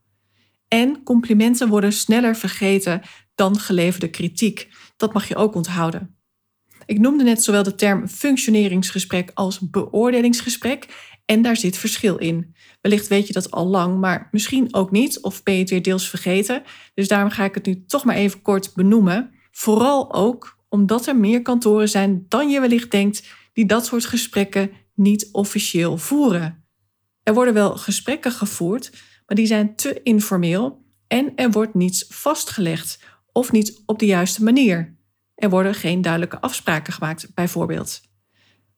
En 0.68 1.04
complimenten 1.04 1.68
worden 1.68 1.94
sneller 1.94 2.36
vergeten 2.36 3.02
dan 3.36 3.60
geleverde 3.60 4.10
kritiek. 4.10 4.70
Dat 4.98 5.14
mag 5.14 5.28
je 5.28 5.36
ook 5.36 5.56
onthouden. 5.56 6.17
Ik 6.88 7.00
noemde 7.00 7.24
net 7.24 7.44
zowel 7.44 7.64
de 7.64 7.76
term 7.76 8.08
functioneringsgesprek 8.08 9.32
als 9.34 9.60
beoordelingsgesprek 9.70 10.88
en 11.26 11.42
daar 11.42 11.58
zit 11.58 11.78
verschil 11.78 12.18
in. 12.18 12.56
Wellicht 12.82 13.08
weet 13.08 13.28
je 13.28 13.34
dat 13.34 13.52
al 13.52 13.68
lang, 13.68 14.00
maar 14.00 14.28
misschien 14.32 14.74
ook 14.74 14.92
niet, 14.92 15.22
of 15.22 15.44
ben 15.44 15.54
je 15.54 15.60
het 15.60 15.70
weer 15.70 15.82
deels 15.82 16.10
vergeten. 16.10 16.64
Dus 16.94 17.08
daarom 17.08 17.30
ga 17.30 17.44
ik 17.44 17.54
het 17.54 17.66
nu 17.66 17.86
toch 17.86 18.04
maar 18.04 18.16
even 18.16 18.42
kort 18.42 18.74
benoemen. 18.74 19.32
Vooral 19.52 20.14
ook 20.14 20.58
omdat 20.70 21.08
er 21.08 21.16
meer 21.16 21.42
kantoren 21.42 21.90
zijn 21.90 22.26
dan 22.28 22.50
je 22.50 22.60
wellicht 22.60 22.92
denkt 22.92 23.28
die 23.54 23.66
dat 23.66 23.86
soort 23.86 24.06
gesprekken 24.06 24.72
niet 24.94 25.30
officieel 25.32 25.98
voeren. 25.98 26.66
Er 27.24 27.34
worden 27.34 27.54
wel 27.54 27.78
gesprekken 27.78 28.32
gevoerd, 28.32 28.92
maar 29.26 29.38
die 29.38 29.46
zijn 29.46 29.76
te 29.76 30.04
informeel 30.04 30.86
en 31.08 31.32
er 31.36 31.52
wordt 31.52 31.74
niets 31.74 32.06
vastgelegd 32.10 33.00
of 33.32 33.52
niet 33.52 33.82
op 33.86 34.00
de 34.00 34.06
juiste 34.06 34.44
manier. 34.44 34.97
Er 35.38 35.50
worden 35.50 35.74
geen 35.74 36.02
duidelijke 36.02 36.42
afspraken 36.42 36.94
gemaakt, 36.94 37.34
bijvoorbeeld. 37.34 38.02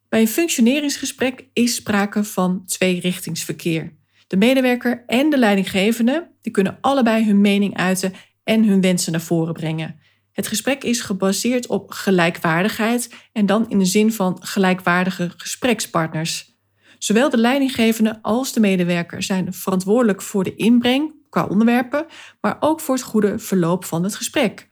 Bij 0.10 0.22
een 0.22 0.28
functioneringsgesprek 0.28 1.46
is 1.54 1.76
sprake 1.76 2.24
van 2.24 2.66
tweerichtingsverkeer. 2.66 3.98
De 4.28 4.38
medewerker 4.38 5.04
en 5.08 5.30
de 5.30 5.38
leidinggevende 5.38 6.32
die 6.42 6.52
kunnen 6.52 6.78
allebei 6.82 7.26
hun 7.26 7.42
mening 7.42 7.78
uiten 7.78 8.14
en 8.44 8.64
hun 8.64 8.82
wensen 8.82 9.12
naar 9.12 9.22
voren 9.22 9.54
brengen. 9.54 10.00
Het 10.32 10.48
gesprek 10.48 10.84
is 10.84 11.02
gebaseerd 11.02 11.68
op 11.68 11.92
gelijkwaardigheid 11.92 13.14
en 13.32 13.46
dan 13.46 13.70
in 13.70 13.80
de 13.80 13.86
zin 13.86 14.14
van 14.14 14.38
gelijkwaardige 14.40 15.32
gesprekspartners. 15.38 16.58
Zowel 16.98 17.30
de 17.30 17.38
leidinggevende 17.38 18.20
als 18.22 18.54
de 18.54 18.60
medewerker 18.60 19.24
zijn 19.24 19.54
verantwoordelijk 19.54 20.22
voor 20.22 20.44
de 20.44 20.56
inbreng 20.56 21.14
qua 21.30 21.46
onderwerpen, 21.46 22.06
maar 22.42 22.58
ook 22.60 22.80
voor 22.80 22.96
het 22.96 23.04
goede 23.04 23.40
verloop 23.40 23.86
van 23.86 24.04
het 24.04 24.16
gesprek. 24.16 24.69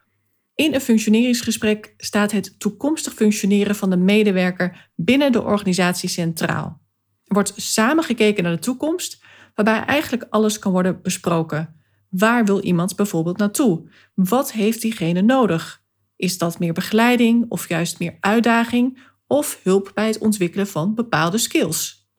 In 0.58 0.74
een 0.74 0.82
functioneringsgesprek 0.82 1.94
staat 1.98 2.32
het 2.32 2.60
toekomstig 2.60 3.14
functioneren 3.14 3.76
van 3.76 3.90
de 3.90 3.98
medewerker 3.98 4.90
binnen 4.96 5.32
de 5.32 5.44
organisatie 5.44 6.10
centraal. 6.10 6.82
Er 7.24 7.34
wordt 7.34 7.54
samengekeken 7.56 8.44
naar 8.44 8.56
de 8.56 8.62
toekomst, 8.62 9.24
waarbij 9.56 9.86
eigenlijk 9.86 10.26
alles 10.30 10.60
kan 10.60 10.72
worden 10.72 11.02
besproken. 11.02 11.76
Waar 12.10 12.46
wil 12.46 12.62
iemand 12.62 12.96
bijvoorbeeld 12.96 13.38
naartoe? 13.38 13.90
Wat 14.14 14.52
heeft 14.52 14.82
diegene 14.82 15.22
nodig? 15.22 15.84
Is 16.16 16.38
dat 16.38 16.60
meer 16.60 16.74
begeleiding 16.74 17.46
of 17.50 17.70
juist 17.70 18.00
meer 18.00 18.18
uitdaging 18.20 19.00
of 19.28 19.60
hulp 19.64 19.92
bij 19.94 20.08
het 20.08 20.18
ontwikkelen 20.18 20.68
van 20.68 20.96
bepaalde 20.96 21.38
skills? 21.38 22.10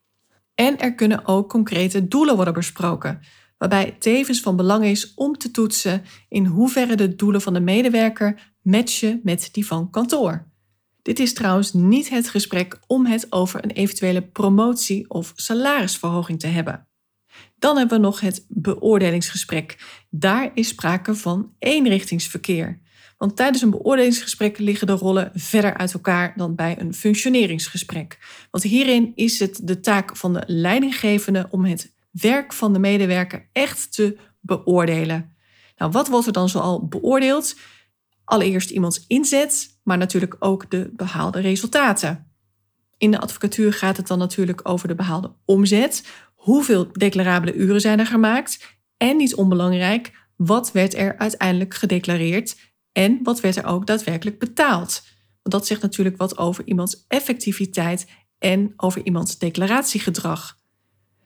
En 0.55 0.79
er 0.79 0.95
kunnen 0.95 1.27
ook 1.27 1.49
concrete 1.49 2.09
doelen 2.09 2.37
worden 2.37 2.55
besproken, 2.55 3.21
waarbij 3.59 3.97
tevens 3.99 4.41
van 4.41 4.57
belang 4.57 4.85
is 4.85 5.15
om 5.15 5.39
te 5.39 5.51
toetsen 5.51 6.03
in 6.29 6.47
hoeverre 6.47 6.95
de 6.95 7.17
doelen 7.17 7.41
van 7.41 7.55
de 7.55 7.61
medewerker 7.61 8.55
matchen 8.63 9.21
met 9.23 9.49
die 9.53 9.67
van 9.67 9.91
kantoor. 9.91 10.47
Dit 11.03 11.19
is 11.19 11.35
trouwens 11.35 11.73
niet 11.73 12.09
het 12.09 12.29
gesprek 12.29 12.81
om 12.87 13.07
het 13.07 13.33
over 13.33 13.65
een 13.65 13.71
eventuele 13.71 14.23
promotie 14.23 15.11
of 15.11 15.33
salarisverhoging 15.37 16.41
te 16.41 16.47
hebben. 16.47 16.89
Dan 17.59 17.77
hebben 17.77 17.97
we 18.01 18.05
nog 18.05 18.21
het 18.21 18.45
beoordelingsgesprek. 18.49 19.79
Daar 20.11 20.51
is 20.55 20.69
sprake 20.69 21.15
van 21.15 21.55
eenrichtingsverkeer. 21.59 22.81
Want 23.19 23.37
tijdens 23.37 23.63
een 23.63 23.71
beoordelingsgesprek 23.71 24.59
liggen 24.59 24.87
de 24.87 24.93
rollen 24.93 25.31
verder 25.35 25.77
uit 25.77 25.93
elkaar 25.93 26.33
dan 26.37 26.55
bij 26.55 26.81
een 26.81 26.95
functioneringsgesprek. 26.95 28.19
Want 28.51 28.65
hierin 28.65 29.13
is 29.15 29.39
het 29.39 29.61
de 29.63 29.81
taak 29.81 30.17
van 30.17 30.33
de 30.33 30.43
leidinggevende 30.47 31.47
om 31.51 31.65
het 31.65 31.97
werk 32.21 32.53
van 32.53 32.73
de 32.73 32.79
medewerker 32.79 33.49
echt 33.53 33.93
te 33.93 34.19
beoordelen. 34.41 35.37
Nou, 35.77 35.91
wat 35.91 36.09
wordt 36.09 36.27
er 36.27 36.33
dan 36.33 36.49
zoal 36.49 36.87
beoordeeld? 36.87 37.57
Allereerst 38.25 38.71
iemands 38.71 39.05
inzet, 39.07 39.79
maar 39.83 39.99
natuurlijk 39.99 40.37
ook 40.39 40.71
de 40.71 40.91
behaalde 40.93 41.41
resultaten. 41.41 42.33
In 42.99 43.11
de 43.11 43.21
advocatuur 43.21 43.73
gaat 43.73 43.97
het 43.97 44.07
dan 44.07 44.19
natuurlijk 44.19 44.61
over 44.63 44.89
de 44.89 44.95
behaalde 44.95 45.33
omzet. 45.45 46.09
Hoeveel 46.35 46.93
declarabele 46.93 47.55
uren 47.55 47.81
zijn 47.81 47.99
er 47.99 48.07
gemaakt? 48.07 48.77
En 48.97 49.17
niet 49.17 49.35
onbelangrijk, 49.35 50.13
wat 50.37 50.73
werd 50.73 50.95
er 50.95 51.19
uiteindelijk 51.19 51.75
gedeclareerd 51.75 52.57
en 52.93 53.21
wat 53.23 53.41
werd 53.41 53.57
er 53.57 53.65
ook 53.65 53.87
daadwerkelijk 53.87 54.39
betaald? 54.39 55.03
Dat 55.43 55.67
zegt 55.67 55.83
natuurlijk 55.83 56.17
wat 56.17 56.39
over 56.39 56.67
iemands 56.67 57.05
effectiviteit 57.09 58.07
en 58.39 58.73
over 58.77 59.05
iemands 59.05 59.39
declaratiegedrag. 59.39 60.58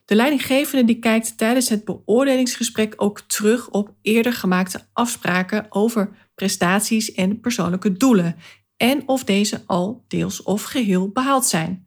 De 0.04 0.14
leidinggevende 0.14 0.84
die 0.84 0.98
kijkt 0.98 1.38
tijdens 1.38 1.68
het 1.68 1.84
beoordelingsgesprek 1.84 2.94
ook 2.96 3.20
terug 3.20 3.70
op 3.70 3.94
eerder 4.02 4.32
gemaakte 4.32 4.86
afspraken 4.92 5.66
over 5.68 6.30
prestaties 6.34 7.12
en 7.12 7.40
persoonlijke 7.40 7.92
doelen 7.92 8.36
en 8.76 9.08
of 9.08 9.24
deze 9.24 9.62
al 9.66 10.04
deels 10.08 10.42
of 10.42 10.62
geheel 10.62 11.08
behaald 11.08 11.46
zijn. 11.46 11.86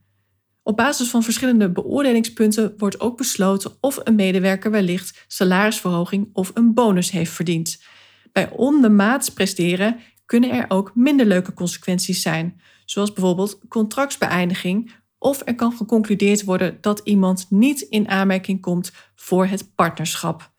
Op 0.63 0.77
basis 0.77 1.09
van 1.09 1.23
verschillende 1.23 1.71
beoordelingspunten 1.71 2.73
wordt 2.77 2.99
ook 2.99 3.17
besloten 3.17 3.71
of 3.81 3.99
een 4.03 4.15
medewerker 4.15 4.71
wellicht 4.71 5.25
salarisverhoging 5.27 6.29
of 6.33 6.51
een 6.53 6.73
bonus 6.73 7.11
heeft 7.11 7.31
verdiend. 7.31 7.83
Bij 8.31 8.49
ondermaats 8.49 9.29
presteren 9.29 9.99
kunnen 10.25 10.51
er 10.51 10.65
ook 10.67 10.91
minder 10.95 11.25
leuke 11.25 11.53
consequenties 11.53 12.21
zijn, 12.21 12.61
zoals 12.85 13.13
bijvoorbeeld 13.13 13.59
contractsbeëindiging 13.67 14.91
of 15.17 15.41
er 15.45 15.55
kan 15.55 15.73
geconcludeerd 15.73 16.43
worden 16.43 16.77
dat 16.81 17.01
iemand 17.03 17.45
niet 17.49 17.81
in 17.81 18.09
aanmerking 18.09 18.61
komt 18.61 18.91
voor 19.15 19.45
het 19.45 19.75
partnerschap. 19.75 20.53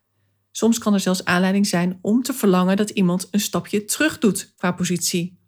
Soms 0.50 0.78
kan 0.78 0.94
er 0.94 1.00
zelfs 1.00 1.24
aanleiding 1.24 1.66
zijn 1.66 1.98
om 2.02 2.22
te 2.22 2.32
verlangen 2.32 2.76
dat 2.76 2.90
iemand 2.90 3.28
een 3.30 3.40
stapje 3.40 3.84
terug 3.84 4.18
doet 4.18 4.52
qua 4.56 4.72
positie. 4.72 5.38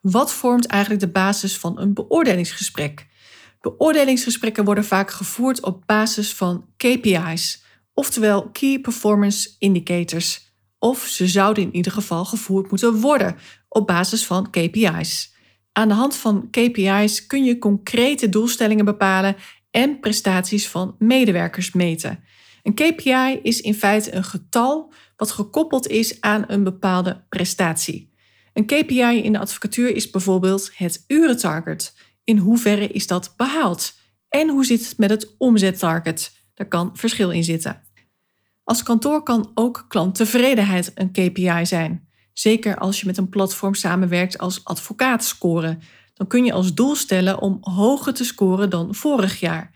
Wat 0.00 0.32
vormt 0.32 0.66
eigenlijk 0.66 1.02
de 1.02 1.10
basis 1.10 1.58
van 1.58 1.78
een 1.80 1.94
beoordelingsgesprek? 1.94 3.06
Beoordelingsgesprekken 3.60 4.64
worden 4.64 4.84
vaak 4.84 5.10
gevoerd 5.10 5.62
op 5.62 5.82
basis 5.86 6.34
van 6.34 6.68
KPI's, 6.76 7.62
oftewel 7.94 8.50
Key 8.50 8.80
Performance 8.80 9.54
Indicators. 9.58 10.54
Of 10.78 11.06
ze 11.06 11.26
zouden 11.28 11.64
in 11.64 11.74
ieder 11.74 11.92
geval 11.92 12.24
gevoerd 12.24 12.70
moeten 12.70 13.00
worden 13.00 13.36
op 13.68 13.86
basis 13.86 14.26
van 14.26 14.50
KPI's. 14.50 15.34
Aan 15.76 15.88
de 15.88 15.94
hand 15.94 16.16
van 16.16 16.50
KPI's 16.50 17.26
kun 17.26 17.44
je 17.44 17.58
concrete 17.58 18.28
doelstellingen 18.28 18.84
bepalen 18.84 19.36
en 19.70 20.00
prestaties 20.00 20.68
van 20.68 20.96
medewerkers 20.98 21.72
meten. 21.72 22.24
Een 22.62 22.74
KPI 22.74 23.40
is 23.42 23.60
in 23.60 23.74
feite 23.74 24.14
een 24.14 24.24
getal 24.24 24.92
wat 25.16 25.30
gekoppeld 25.30 25.86
is 25.86 26.20
aan 26.20 26.44
een 26.46 26.64
bepaalde 26.64 27.24
prestatie. 27.28 28.12
Een 28.52 28.66
KPI 28.66 29.22
in 29.22 29.32
de 29.32 29.38
advocatuur 29.38 29.94
is 29.94 30.10
bijvoorbeeld 30.10 30.70
het 30.74 31.04
urentarget. 31.06 31.94
In 32.24 32.38
hoeverre 32.38 32.88
is 32.88 33.06
dat 33.06 33.34
behaald? 33.36 33.94
En 34.28 34.48
hoe 34.48 34.64
zit 34.64 34.88
het 34.88 34.98
met 34.98 35.10
het 35.10 35.34
omzettarget? 35.38 36.32
Daar 36.54 36.68
kan 36.68 36.90
verschil 36.96 37.30
in 37.30 37.44
zitten. 37.44 37.82
Als 38.64 38.82
kantoor 38.82 39.22
kan 39.22 39.50
ook 39.54 39.84
klanttevredenheid 39.88 40.92
een 40.94 41.10
KPI 41.10 41.66
zijn. 41.66 42.05
Zeker 42.38 42.78
als 42.78 43.00
je 43.00 43.06
met 43.06 43.16
een 43.16 43.28
platform 43.28 43.74
samenwerkt 43.74 44.38
als 44.38 44.64
advocaat 44.64 45.24
scoren. 45.24 45.80
Dan 46.14 46.26
kun 46.26 46.44
je 46.44 46.52
als 46.52 46.74
doel 46.74 46.94
stellen 46.94 47.40
om 47.40 47.58
hoger 47.60 48.14
te 48.14 48.24
scoren 48.24 48.70
dan 48.70 48.94
vorig 48.94 49.40
jaar. 49.40 49.74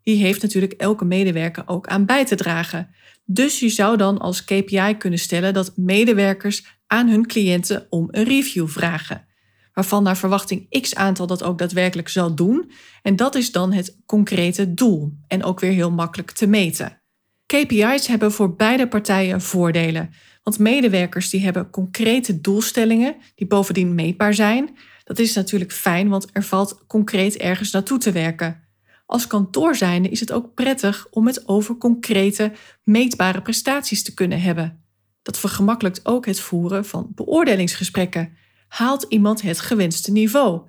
Hier 0.00 0.16
heeft 0.16 0.42
natuurlijk 0.42 0.72
elke 0.72 1.04
medewerker 1.04 1.62
ook 1.66 1.86
aan 1.86 2.06
bij 2.06 2.24
te 2.24 2.34
dragen. 2.34 2.94
Dus 3.24 3.60
je 3.60 3.68
zou 3.68 3.96
dan 3.96 4.18
als 4.18 4.44
KPI 4.44 4.94
kunnen 4.98 5.18
stellen 5.18 5.54
dat 5.54 5.76
medewerkers 5.76 6.80
aan 6.86 7.08
hun 7.08 7.26
cliënten 7.26 7.86
om 7.88 8.08
een 8.10 8.24
review 8.24 8.68
vragen. 8.68 9.26
Waarvan 9.72 10.02
naar 10.02 10.16
verwachting 10.16 10.80
x 10.80 10.94
aantal 10.94 11.26
dat 11.26 11.42
ook 11.42 11.58
daadwerkelijk 11.58 12.08
zal 12.08 12.34
doen. 12.34 12.70
En 13.02 13.16
dat 13.16 13.34
is 13.34 13.52
dan 13.52 13.72
het 13.72 13.98
concrete 14.06 14.74
doel. 14.74 15.12
En 15.26 15.44
ook 15.44 15.60
weer 15.60 15.72
heel 15.72 15.90
makkelijk 15.90 16.30
te 16.30 16.46
meten. 16.46 17.02
KPI's 17.46 18.06
hebben 18.06 18.32
voor 18.32 18.56
beide 18.56 18.88
partijen 18.88 19.40
voordelen. 19.40 20.10
Want 20.42 20.58
medewerkers 20.58 21.30
die 21.30 21.40
hebben 21.40 21.70
concrete 21.70 22.40
doelstellingen 22.40 23.16
die 23.34 23.46
bovendien 23.46 23.94
meetbaar 23.94 24.34
zijn. 24.34 24.76
Dat 25.04 25.18
is 25.18 25.34
natuurlijk 25.34 25.72
fijn, 25.72 26.08
want 26.08 26.26
er 26.32 26.42
valt 26.42 26.86
concreet 26.86 27.36
ergens 27.36 27.70
naartoe 27.70 27.98
te 27.98 28.12
werken. 28.12 28.62
Als 29.06 29.26
kantoor 29.26 29.76
zijnde 29.76 30.08
is 30.08 30.20
het 30.20 30.32
ook 30.32 30.54
prettig 30.54 31.06
om 31.10 31.26
het 31.26 31.48
over 31.48 31.76
concrete, 31.76 32.52
meetbare 32.82 33.42
prestaties 33.42 34.02
te 34.02 34.14
kunnen 34.14 34.40
hebben. 34.40 34.84
Dat 35.22 35.38
vergemakkelijkt 35.38 36.06
ook 36.06 36.26
het 36.26 36.40
voeren 36.40 36.84
van 36.84 37.12
beoordelingsgesprekken. 37.14 38.36
Haalt 38.68 39.06
iemand 39.08 39.42
het 39.42 39.60
gewenste 39.60 40.12
niveau? 40.12 40.62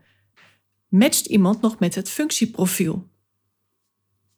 Matcht 0.88 1.26
iemand 1.26 1.62
nog 1.62 1.80
met 1.80 1.96
het 1.96 2.10
functieprofiel? 2.10 3.12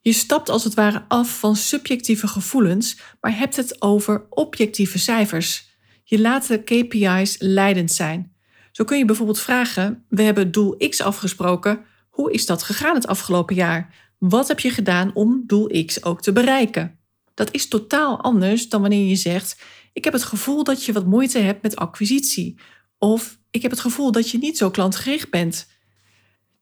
Je 0.05 0.13
stapt 0.13 0.49
als 0.49 0.63
het 0.63 0.73
ware 0.73 1.05
af 1.07 1.39
van 1.39 1.55
subjectieve 1.55 2.27
gevoelens, 2.27 2.99
maar 3.21 3.37
hebt 3.37 3.55
het 3.55 3.81
over 3.81 4.25
objectieve 4.29 4.99
cijfers. 4.99 5.77
Je 6.03 6.19
laat 6.19 6.47
de 6.47 6.63
KPI's 6.63 7.35
leidend 7.39 7.91
zijn. 7.91 8.35
Zo 8.71 8.83
kun 8.83 8.97
je 8.97 9.05
bijvoorbeeld 9.05 9.39
vragen: 9.39 10.05
We 10.09 10.21
hebben 10.21 10.51
doel 10.51 10.77
X 10.89 11.01
afgesproken. 11.01 11.85
Hoe 12.09 12.31
is 12.33 12.45
dat 12.45 12.63
gegaan 12.63 12.95
het 12.95 13.07
afgelopen 13.07 13.55
jaar? 13.55 14.13
Wat 14.17 14.47
heb 14.47 14.59
je 14.59 14.69
gedaan 14.69 15.11
om 15.13 15.43
doel 15.45 15.85
X 15.85 16.03
ook 16.03 16.21
te 16.21 16.31
bereiken? 16.31 16.99
Dat 17.33 17.53
is 17.53 17.67
totaal 17.67 18.21
anders 18.21 18.69
dan 18.69 18.81
wanneer 18.81 19.07
je 19.07 19.15
zegt: 19.15 19.61
Ik 19.93 20.03
heb 20.03 20.13
het 20.13 20.23
gevoel 20.23 20.63
dat 20.63 20.83
je 20.83 20.93
wat 20.93 21.05
moeite 21.05 21.39
hebt 21.39 21.61
met 21.61 21.75
acquisitie. 21.75 22.59
Of 22.97 23.39
ik 23.51 23.61
heb 23.61 23.71
het 23.71 23.79
gevoel 23.79 24.11
dat 24.11 24.29
je 24.29 24.37
niet 24.37 24.57
zo 24.57 24.69
klantgericht 24.69 25.29
bent. 25.29 25.67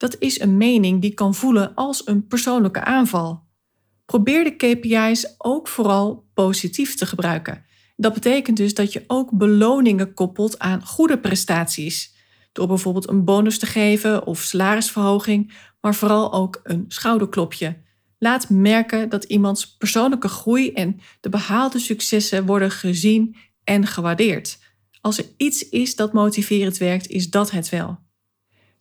Dat 0.04 0.16
is 0.20 0.40
een 0.40 0.58
mening 0.58 1.02
die 1.02 1.14
kan 1.14 1.36
voelen 1.36 1.76
als 1.76 2.08
een 2.08 2.28
persoonlijke 2.28 2.84
aanval. 2.84 3.44
Probeer 4.06 4.44
de 4.44 4.56
KPI's 4.56 5.36
ook 5.38 5.68
vooral 5.68 6.30
positief 6.34 6.96
te 6.96 7.06
gebruiken. 7.06 7.66
Dat 7.96 8.14
betekent 8.14 8.58
dus 8.58 8.74
dat 8.74 8.94
je 8.94 9.04
ook 9.08 9.32
beloningen 9.32 10.14
koppelt 10.14 10.60
aan 10.60 10.86
goede 10.86 11.20
prestaties. 11.20 12.16
Door 12.52 12.68
bijvoorbeeld 12.68 13.10
een 13.10 13.24
bonus 13.24 13.60
te 13.60 13.66
geven 13.66 14.26
of 14.26 14.40
salarisverhoging, 14.40 15.54
maar 15.82 15.96
vooral 15.96 16.34
ook 16.34 16.60
een 16.64 16.86
schouderklopje. 16.88 17.78
Laat 18.18 18.50
merken 18.50 19.10
dat 19.10 19.24
iemands 19.24 19.78
persoonlijke 19.78 20.28
groei 20.28 20.72
en 20.72 21.00
de 21.22 21.30
behaalde 21.30 21.80
successen 21.80 22.46
worden 22.46 22.72
gezien 22.72 23.36
en 23.64 23.88
gewaardeerd. 23.88 24.60
Als 25.02 25.18
er 25.18 25.26
iets 25.38 25.70
is 25.70 25.96
dat 25.96 26.14
motiverend 26.14 26.78
werkt, 26.78 27.08
is 27.08 27.30
dat 27.30 27.52
het 27.52 27.70
wel. 27.70 28.02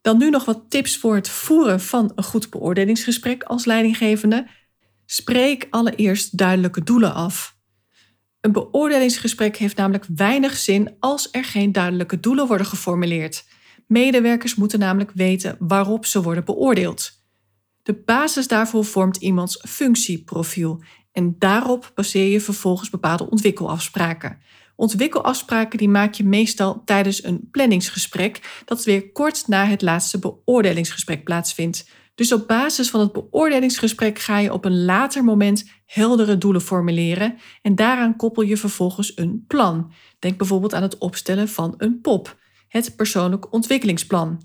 Dan 0.02 0.18
nu 0.18 0.30
nog 0.30 0.44
wat 0.44 0.64
tips 0.68 0.96
voor 0.96 1.14
het 1.14 1.28
voeren 1.28 1.80
van 1.80 2.12
een 2.14 2.24
goed 2.24 2.50
beoordelingsgesprek 2.50 3.42
als 3.42 3.64
leidinggevende. 3.64 4.46
Spreek 5.06 5.66
allereerst 5.70 6.36
duidelijke 6.36 6.82
doelen 6.82 7.14
af. 7.14 7.56
Een 8.40 8.52
beoordelingsgesprek 8.52 9.56
heeft 9.56 9.76
namelijk 9.76 10.04
weinig 10.14 10.56
zin 10.56 10.96
als 10.98 11.28
er 11.30 11.44
geen 11.44 11.72
duidelijke 11.72 12.20
doelen 12.20 12.46
worden 12.46 12.66
geformuleerd. 12.66 13.44
Medewerkers 13.86 14.54
moeten 14.54 14.78
namelijk 14.78 15.10
weten 15.14 15.56
waarop 15.58 16.06
ze 16.06 16.22
worden 16.22 16.44
beoordeeld. 16.44 17.10
De 17.82 17.94
basis 17.94 18.48
daarvoor 18.48 18.84
vormt 18.84 19.16
iemands 19.16 19.64
functieprofiel 19.68 20.82
en 21.12 21.34
daarop 21.38 21.90
baseer 21.94 22.28
je 22.30 22.40
vervolgens 22.40 22.90
bepaalde 22.90 23.30
ontwikkelafspraken. 23.30 24.38
Ontwikkelafspraken 24.82 25.78
die 25.78 25.88
maak 25.88 26.14
je 26.14 26.24
meestal 26.24 26.82
tijdens 26.84 27.24
een 27.24 27.48
planningsgesprek 27.50 28.62
dat 28.64 28.84
weer 28.84 29.12
kort 29.12 29.48
na 29.48 29.64
het 29.64 29.82
laatste 29.82 30.18
beoordelingsgesprek 30.18 31.24
plaatsvindt. 31.24 31.88
Dus 32.14 32.32
op 32.32 32.46
basis 32.46 32.90
van 32.90 33.00
het 33.00 33.12
beoordelingsgesprek 33.12 34.18
ga 34.18 34.38
je 34.38 34.52
op 34.52 34.64
een 34.64 34.84
later 34.84 35.24
moment 35.24 35.70
heldere 35.86 36.38
doelen 36.38 36.60
formuleren 36.60 37.38
en 37.62 37.74
daaraan 37.74 38.16
koppel 38.16 38.42
je 38.42 38.56
vervolgens 38.56 39.12
een 39.16 39.44
plan. 39.46 39.92
Denk 40.18 40.36
bijvoorbeeld 40.38 40.74
aan 40.74 40.82
het 40.82 40.98
opstellen 40.98 41.48
van 41.48 41.74
een 41.76 42.00
POP, 42.00 42.36
het 42.68 42.96
persoonlijk 42.96 43.52
ontwikkelingsplan. 43.52 44.42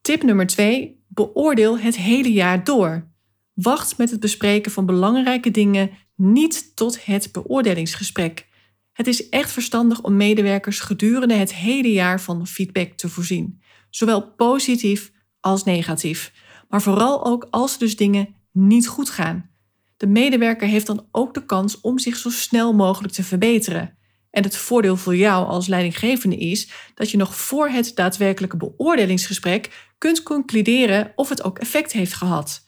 Tip 0.00 0.22
nummer 0.22 0.46
2: 0.46 1.04
beoordeel 1.08 1.78
het 1.78 1.96
hele 1.96 2.32
jaar 2.32 2.64
door. 2.64 3.10
Wacht 3.52 3.98
met 3.98 4.10
het 4.10 4.20
bespreken 4.20 4.72
van 4.72 4.86
belangrijke 4.86 5.50
dingen 5.50 5.90
niet 6.16 6.76
tot 6.76 7.04
het 7.04 7.28
beoordelingsgesprek. 7.32 8.50
Het 8.92 9.06
is 9.06 9.28
echt 9.28 9.50
verstandig 9.50 10.02
om 10.02 10.16
medewerkers 10.16 10.80
gedurende 10.80 11.34
het 11.34 11.54
hele 11.54 11.92
jaar 11.92 12.20
van 12.20 12.46
feedback 12.46 12.92
te 12.92 13.08
voorzien, 13.08 13.62
zowel 13.90 14.32
positief 14.32 15.12
als 15.40 15.64
negatief, 15.64 16.32
maar 16.68 16.82
vooral 16.82 17.24
ook 17.24 17.46
als 17.50 17.78
dus 17.78 17.96
dingen 17.96 18.34
niet 18.52 18.88
goed 18.88 19.10
gaan. 19.10 19.50
De 19.96 20.06
medewerker 20.06 20.68
heeft 20.68 20.86
dan 20.86 21.06
ook 21.10 21.34
de 21.34 21.44
kans 21.44 21.80
om 21.80 21.98
zich 21.98 22.16
zo 22.16 22.30
snel 22.30 22.74
mogelijk 22.74 23.14
te 23.14 23.22
verbeteren. 23.22 23.96
En 24.30 24.42
het 24.42 24.56
voordeel 24.56 24.96
voor 24.96 25.16
jou 25.16 25.46
als 25.46 25.66
leidinggevende 25.66 26.36
is 26.36 26.70
dat 26.94 27.10
je 27.10 27.16
nog 27.16 27.36
voor 27.36 27.68
het 27.68 27.92
daadwerkelijke 27.94 28.56
beoordelingsgesprek 28.56 29.90
kunt 29.98 30.22
concluderen 30.22 31.12
of 31.14 31.28
het 31.28 31.42
ook 31.44 31.58
effect 31.58 31.92
heeft 31.92 32.14
gehad. 32.14 32.66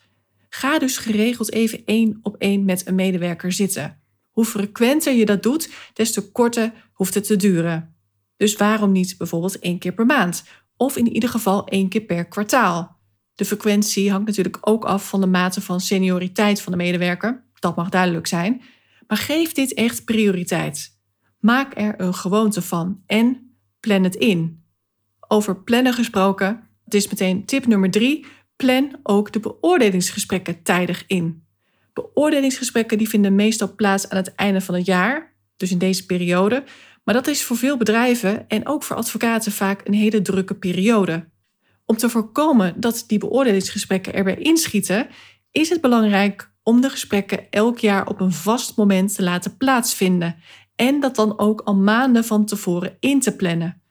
Ga 0.49 0.79
dus 0.79 0.97
geregeld 0.97 1.53
even 1.53 1.83
één 1.85 2.19
op 2.23 2.37
één 2.37 2.65
met 2.65 2.87
een 2.87 2.95
medewerker 2.95 3.53
zitten. 3.53 4.04
Hoe 4.35 4.45
frequenter 4.45 5.13
je 5.13 5.25
dat 5.25 5.43
doet, 5.43 5.73
des 5.93 6.13
te 6.13 6.31
korter 6.31 6.73
hoeft 6.93 7.15
het 7.15 7.27
te 7.27 7.37
duren. 7.37 7.97
Dus 8.37 8.57
waarom 8.57 8.93
niet 8.93 9.15
bijvoorbeeld 9.19 9.59
één 9.59 9.79
keer 9.79 9.93
per 9.93 10.07
maand? 10.07 10.45
Of 10.77 10.97
in 10.97 11.13
ieder 11.13 11.29
geval 11.29 11.67
één 11.67 11.89
keer 11.89 12.01
per 12.01 12.25
kwartaal. 12.25 13.01
De 13.35 13.45
frequentie 13.45 14.11
hangt 14.11 14.27
natuurlijk 14.27 14.59
ook 14.61 14.85
af 14.85 15.09
van 15.09 15.21
de 15.21 15.27
mate 15.27 15.61
van 15.61 15.81
senioriteit 15.81 16.61
van 16.61 16.73
de 16.73 16.79
medewerker. 16.79 17.45
Dat 17.59 17.77
mag 17.77 17.89
duidelijk 17.89 18.27
zijn. 18.27 18.63
Maar 19.07 19.17
geef 19.19 19.53
dit 19.53 19.75
echt 19.75 20.05
prioriteit. 20.05 20.99
Maak 21.39 21.79
er 21.79 22.01
een 22.01 22.15
gewoonte 22.15 22.63
van 22.63 23.03
en 23.07 23.57
plan 23.81 24.03
het 24.03 24.15
in. 24.15 24.65
Over 25.29 25.63
plannen 25.63 25.93
gesproken, 25.93 26.69
het 26.85 26.95
is 26.95 27.09
meteen 27.09 27.45
tip 27.45 27.67
nummer 27.67 27.91
drie. 27.91 28.27
Plan 28.57 28.99
ook 29.03 29.33
de 29.33 29.41
beoordelingsgesprekken 29.41 30.63
tijdig 30.63 31.05
in. 31.07 31.44
Beoordelingsgesprekken 31.95 32.99
die 32.99 33.09
vinden 33.09 33.35
meestal 33.35 33.75
plaats 33.75 34.09
aan 34.09 34.17
het 34.17 34.35
einde 34.35 34.61
van 34.61 34.75
het 34.75 34.87
jaar, 34.87 35.35
dus 35.57 35.71
in 35.71 35.79
deze 35.79 36.07
periode. 36.07 36.65
Maar 37.05 37.15
dat 37.15 37.27
is 37.27 37.45
voor 37.45 37.57
veel 37.57 37.77
bedrijven 37.77 38.49
en 38.49 38.67
ook 38.67 38.83
voor 38.83 38.97
advocaten 38.97 39.53
vaak 39.53 39.87
een 39.87 39.95
hele 39.95 40.23
drukke 40.23 40.55
periode. 40.55 41.29
Om 41.87 41.97
te 41.97 42.09
voorkomen 42.09 42.81
dat 42.81 43.05
die 43.07 43.19
beoordelingsgesprekken 43.19 44.15
erbij 44.15 44.37
inschieten, 44.37 45.07
is 45.53 45.69
het 45.69 45.81
belangrijk 45.81 46.53
om 46.63 46.81
de 46.81 46.91
gesprekken 46.91 47.51
elk 47.51 47.79
jaar 47.79 48.09
op 48.09 48.21
een 48.21 48.33
vast 48.33 48.77
moment 48.77 49.15
te 49.15 49.23
laten 49.23 49.57
plaatsvinden 49.57 50.37
en 50.77 51.01
dat 51.01 51.17
dan 51.17 51.39
ook 51.39 51.61
al 51.61 51.75
maanden 51.75 52.25
van 52.25 52.45
tevoren 52.45 52.97
in 53.01 53.21
te 53.21 53.37
plannen. 53.37 53.83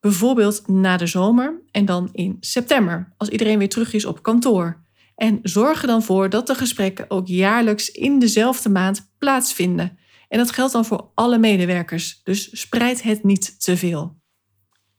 Bijvoorbeeld 0.00 0.68
na 0.68 0.96
de 0.96 1.06
zomer 1.06 1.60
en 1.70 1.84
dan 1.84 2.08
in 2.12 2.36
september, 2.40 3.12
als 3.16 3.28
iedereen 3.28 3.58
weer 3.58 3.68
terug 3.68 3.92
is 3.92 4.04
op 4.04 4.22
kantoor. 4.22 4.84
En 5.16 5.38
zorg 5.42 5.80
er 5.80 5.86
dan 5.86 6.02
voor 6.02 6.30
dat 6.30 6.46
de 6.46 6.54
gesprekken 6.54 7.10
ook 7.10 7.26
jaarlijks 7.26 7.90
in 7.90 8.18
dezelfde 8.18 8.68
maand 8.68 9.12
plaatsvinden. 9.18 9.98
En 10.28 10.38
dat 10.38 10.50
geldt 10.50 10.72
dan 10.72 10.84
voor 10.84 11.10
alle 11.14 11.38
medewerkers, 11.38 12.20
dus 12.24 12.60
spreid 12.60 13.02
het 13.02 13.24
niet 13.24 13.60
te 13.60 13.76
veel. 13.76 14.16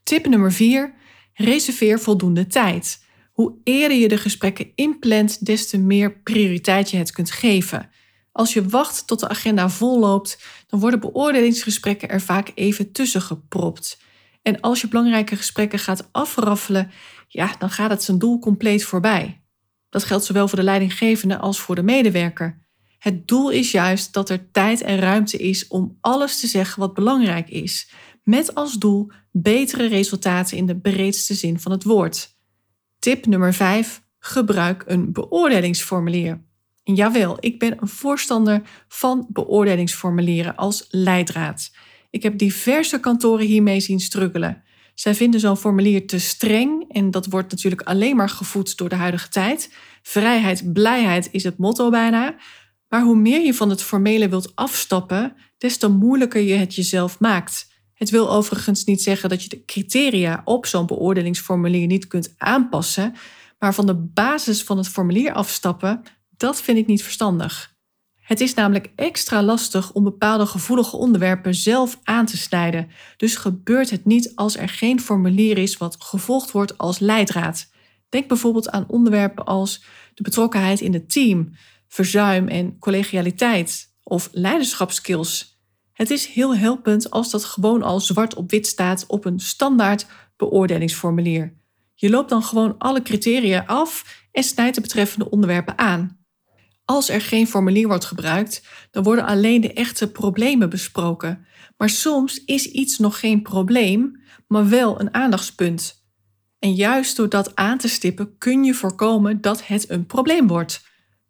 Tip 0.03 0.27
nummer 0.27 0.51
4. 0.51 0.93
Reserveer 1.34 1.99
voldoende 1.99 2.47
tijd. 2.47 3.06
Hoe 3.32 3.56
eerder 3.63 3.97
je 3.97 4.08
de 4.08 4.17
gesprekken 4.17 4.71
inplant, 4.75 5.45
des 5.45 5.69
te 5.69 5.77
meer 5.77 6.21
prioriteit 6.21 6.89
je 6.89 6.97
het 6.97 7.12
kunt 7.12 7.32
geven. 7.32 7.89
Als 8.32 8.53
je 8.53 8.67
wacht 8.67 9.08
tot 9.08 9.19
de 9.19 9.30
agenda 9.30 9.69
volloopt, 9.69 10.43
dan 10.67 10.80
worden 10.80 10.99
beoordelingsgesprekken 10.99 12.10
er 12.10 12.21
vaak 12.21 12.51
even 12.56 12.91
tussen 12.91 13.21
gepropt. 13.21 13.99
En 14.41 14.60
als 14.60 14.82
je 14.82 14.88
belangrijke 14.88 15.36
gesprekken 15.36 15.80
gaat 15.80 16.10
afraffelen, 16.12 16.91
ja, 17.27 17.56
dan 17.60 17.69
gaat 17.69 17.89
het 17.89 18.03
zijn 18.03 18.17
doel 18.17 18.39
compleet 18.39 18.84
voorbij. 18.84 19.41
Dat 19.89 20.04
geldt 20.04 20.26
zowel 20.26 20.47
voor 20.47 20.58
de 20.58 20.63
leidinggevende 20.63 21.38
als 21.38 21.60
voor 21.60 21.76
de 21.76 21.84
medewerker. 21.84 22.65
Het 22.97 23.28
doel 23.28 23.50
is 23.50 23.71
juist 23.71 24.13
dat 24.13 24.30
er 24.30 24.52
tijd 24.52 24.82
en 24.82 25.00
ruimte 25.00 25.38
is 25.38 25.67
om 25.67 25.97
alles 26.02 26.39
te 26.39 26.47
zeggen 26.47 26.80
wat 26.80 26.93
belangrijk 26.93 27.50
is, 27.50 27.91
met 28.23 28.56
als 28.56 28.73
doel 28.73 29.12
betere 29.32 29.88
resultaten 29.88 30.58
in 30.58 30.65
de 30.65 30.80
breedste 30.80 31.34
zin 31.34 31.60
van 31.60 31.71
het 31.71 31.84
woord. 31.84 32.36
Tip 33.00 33.26
nummer 33.26 33.54
5. 33.54 34.04
Gebruik 34.19 34.84
een 34.88 35.13
beoordelingsformulier. 35.13 36.45
Jawel, 36.84 37.38
ik 37.39 37.60
ben 37.60 37.82
een 37.82 37.88
voorstander 37.88 38.62
van 38.88 39.28
beoordelingsformulieren 39.30 40.56
als 40.56 40.88
leidraad. 40.89 41.71
Ik 42.10 42.23
heb 42.23 42.38
diverse 42.38 43.00
kantoren 43.00 43.45
hiermee 43.45 43.80
zien 43.80 44.00
struggelen. 44.00 44.63
Zij 45.00 45.16
vinden 45.16 45.40
zo'n 45.40 45.58
formulier 45.58 46.08
te 46.08 46.20
streng 46.20 46.86
en 46.92 47.12
dat 47.12 47.26
wordt 47.26 47.52
natuurlijk 47.52 47.82
alleen 47.82 48.16
maar 48.16 48.30
gevoed 48.30 48.78
door 48.78 48.90
de 48.90 48.96
huidige 48.96 49.30
tijd. 49.30 49.74
Vrijheid, 50.02 50.74
blijheid 50.74 51.30
is 51.32 51.44
het 51.44 51.58
motto 51.58 51.90
bijna. 51.90 52.36
Maar 52.88 53.02
hoe 53.02 53.16
meer 53.16 53.42
je 53.42 53.54
van 53.54 53.70
het 53.70 53.84
formele 53.84 54.30
wilt 54.30 54.56
afstappen, 54.56 55.36
des 55.58 55.78
te 55.78 55.88
moeilijker 55.88 56.42
je 56.42 56.54
het 56.54 56.76
jezelf 56.76 57.20
maakt. 57.20 57.72
Het 57.94 58.10
wil 58.10 58.32
overigens 58.32 58.84
niet 58.84 59.02
zeggen 59.02 59.30
dat 59.30 59.44
je 59.44 59.50
de 59.50 59.66
criteria 59.66 60.42
op 60.46 60.66
zo'n 60.66 60.86
beoordelingsformulier 60.86 61.88
niet 61.88 62.08
kunt 62.08 62.34
aanpassen, 62.38 63.16
maar 63.60 63.74
van 63.74 63.86
de 63.86 63.96
basis 63.96 64.64
van 64.64 64.78
het 64.78 64.88
formulier 64.88 65.34
afstappen, 65.34 66.02
dat 66.38 66.62
vind 66.62 66.78
ik 66.78 66.88
niet 66.88 67.04
verstandig. 67.04 67.77
Het 68.28 68.40
is 68.40 68.54
namelijk 68.54 68.92
extra 68.96 69.44
lastig 69.44 69.92
om 69.92 70.04
bepaalde 70.04 70.46
gevoelige 70.46 70.98
onderwerpen 70.98 71.56
zelf 71.56 72.00
aan 72.04 72.26
te 72.26 72.38
snijden. 72.38 72.90
Dus 73.18 73.36
gebeurt 73.36 73.90
het 73.90 74.06
niet 74.06 74.32
als 74.36 74.58
er 74.58 74.70
geen 74.70 75.02
formulier 75.02 75.58
is 75.58 75.78
wat 75.78 75.96
gevolgd 76.00 76.52
wordt 76.52 76.78
als 76.78 77.00
leidraad. 77.00 77.70
Denk 78.10 78.28
bijvoorbeeld 78.28 78.70
aan 78.70 78.86
onderwerpen 78.88 79.46
als 79.46 79.84
de 80.13 80.24
betrokkenheid 80.24 80.82
in 80.82 80.94
het 80.94 81.12
team, 81.12 81.52
verzuim 81.88 82.48
en 82.48 82.80
collegialiteit 82.80 83.94
of 84.04 84.30
leiderschapskills. 84.32 85.60
Het 85.94 86.10
is 86.10 86.26
heel 86.26 86.56
helpend 86.56 87.10
als 87.10 87.32
dat 87.32 87.46
gewoon 87.46 87.84
al 87.84 88.00
zwart 88.00 88.36
op 88.36 88.52
wit 88.52 88.68
staat 88.68 89.06
op 89.08 89.26
een 89.26 89.40
standaard 89.40 90.06
beoordelingsformulier. 90.38 91.54
Je 91.94 92.10
loopt 92.10 92.30
dan 92.30 92.44
gewoon 92.44 92.78
alle 92.78 93.02
criteria 93.02 93.63
af 93.68 94.24
en 94.32 94.44
snijdt 94.44 94.76
de 94.76 94.82
betreffende 94.82 95.30
onderwerpen 95.30 95.78
aan. 95.78 96.16
Als 96.89 97.10
er 97.10 97.21
geen 97.21 97.47
formulier 97.47 97.88
wordt 97.88 98.06
gebruikt, 98.06 98.63
dan 98.91 99.04
worden 99.04 99.26
alleen 99.26 99.62
de 99.62 99.73
echte 99.73 100.12
problemen 100.12 100.69
besproken. 100.69 101.45
Maar 101.78 101.89
soms 101.89 102.43
is 102.43 102.65
iets 102.65 102.97
nog 102.97 103.19
geen 103.19 103.41
probleem, 103.41 104.21
maar 104.47 104.69
wel 104.69 105.00
een 105.00 105.13
aandachtspunt. 105.13 106.06
En 106.60 106.73
juist 106.73 107.15
door 107.15 107.30
dat 107.30 107.56
aan 107.56 107.78
te 107.78 107.88
stippen 107.88 108.38
kun 108.38 108.63
je 108.63 108.73
voorkomen 108.73 109.41
dat 109.41 109.67
het 109.67 109.89
een 109.89 110.06
probleem 110.06 110.47
wordt. 110.47 110.86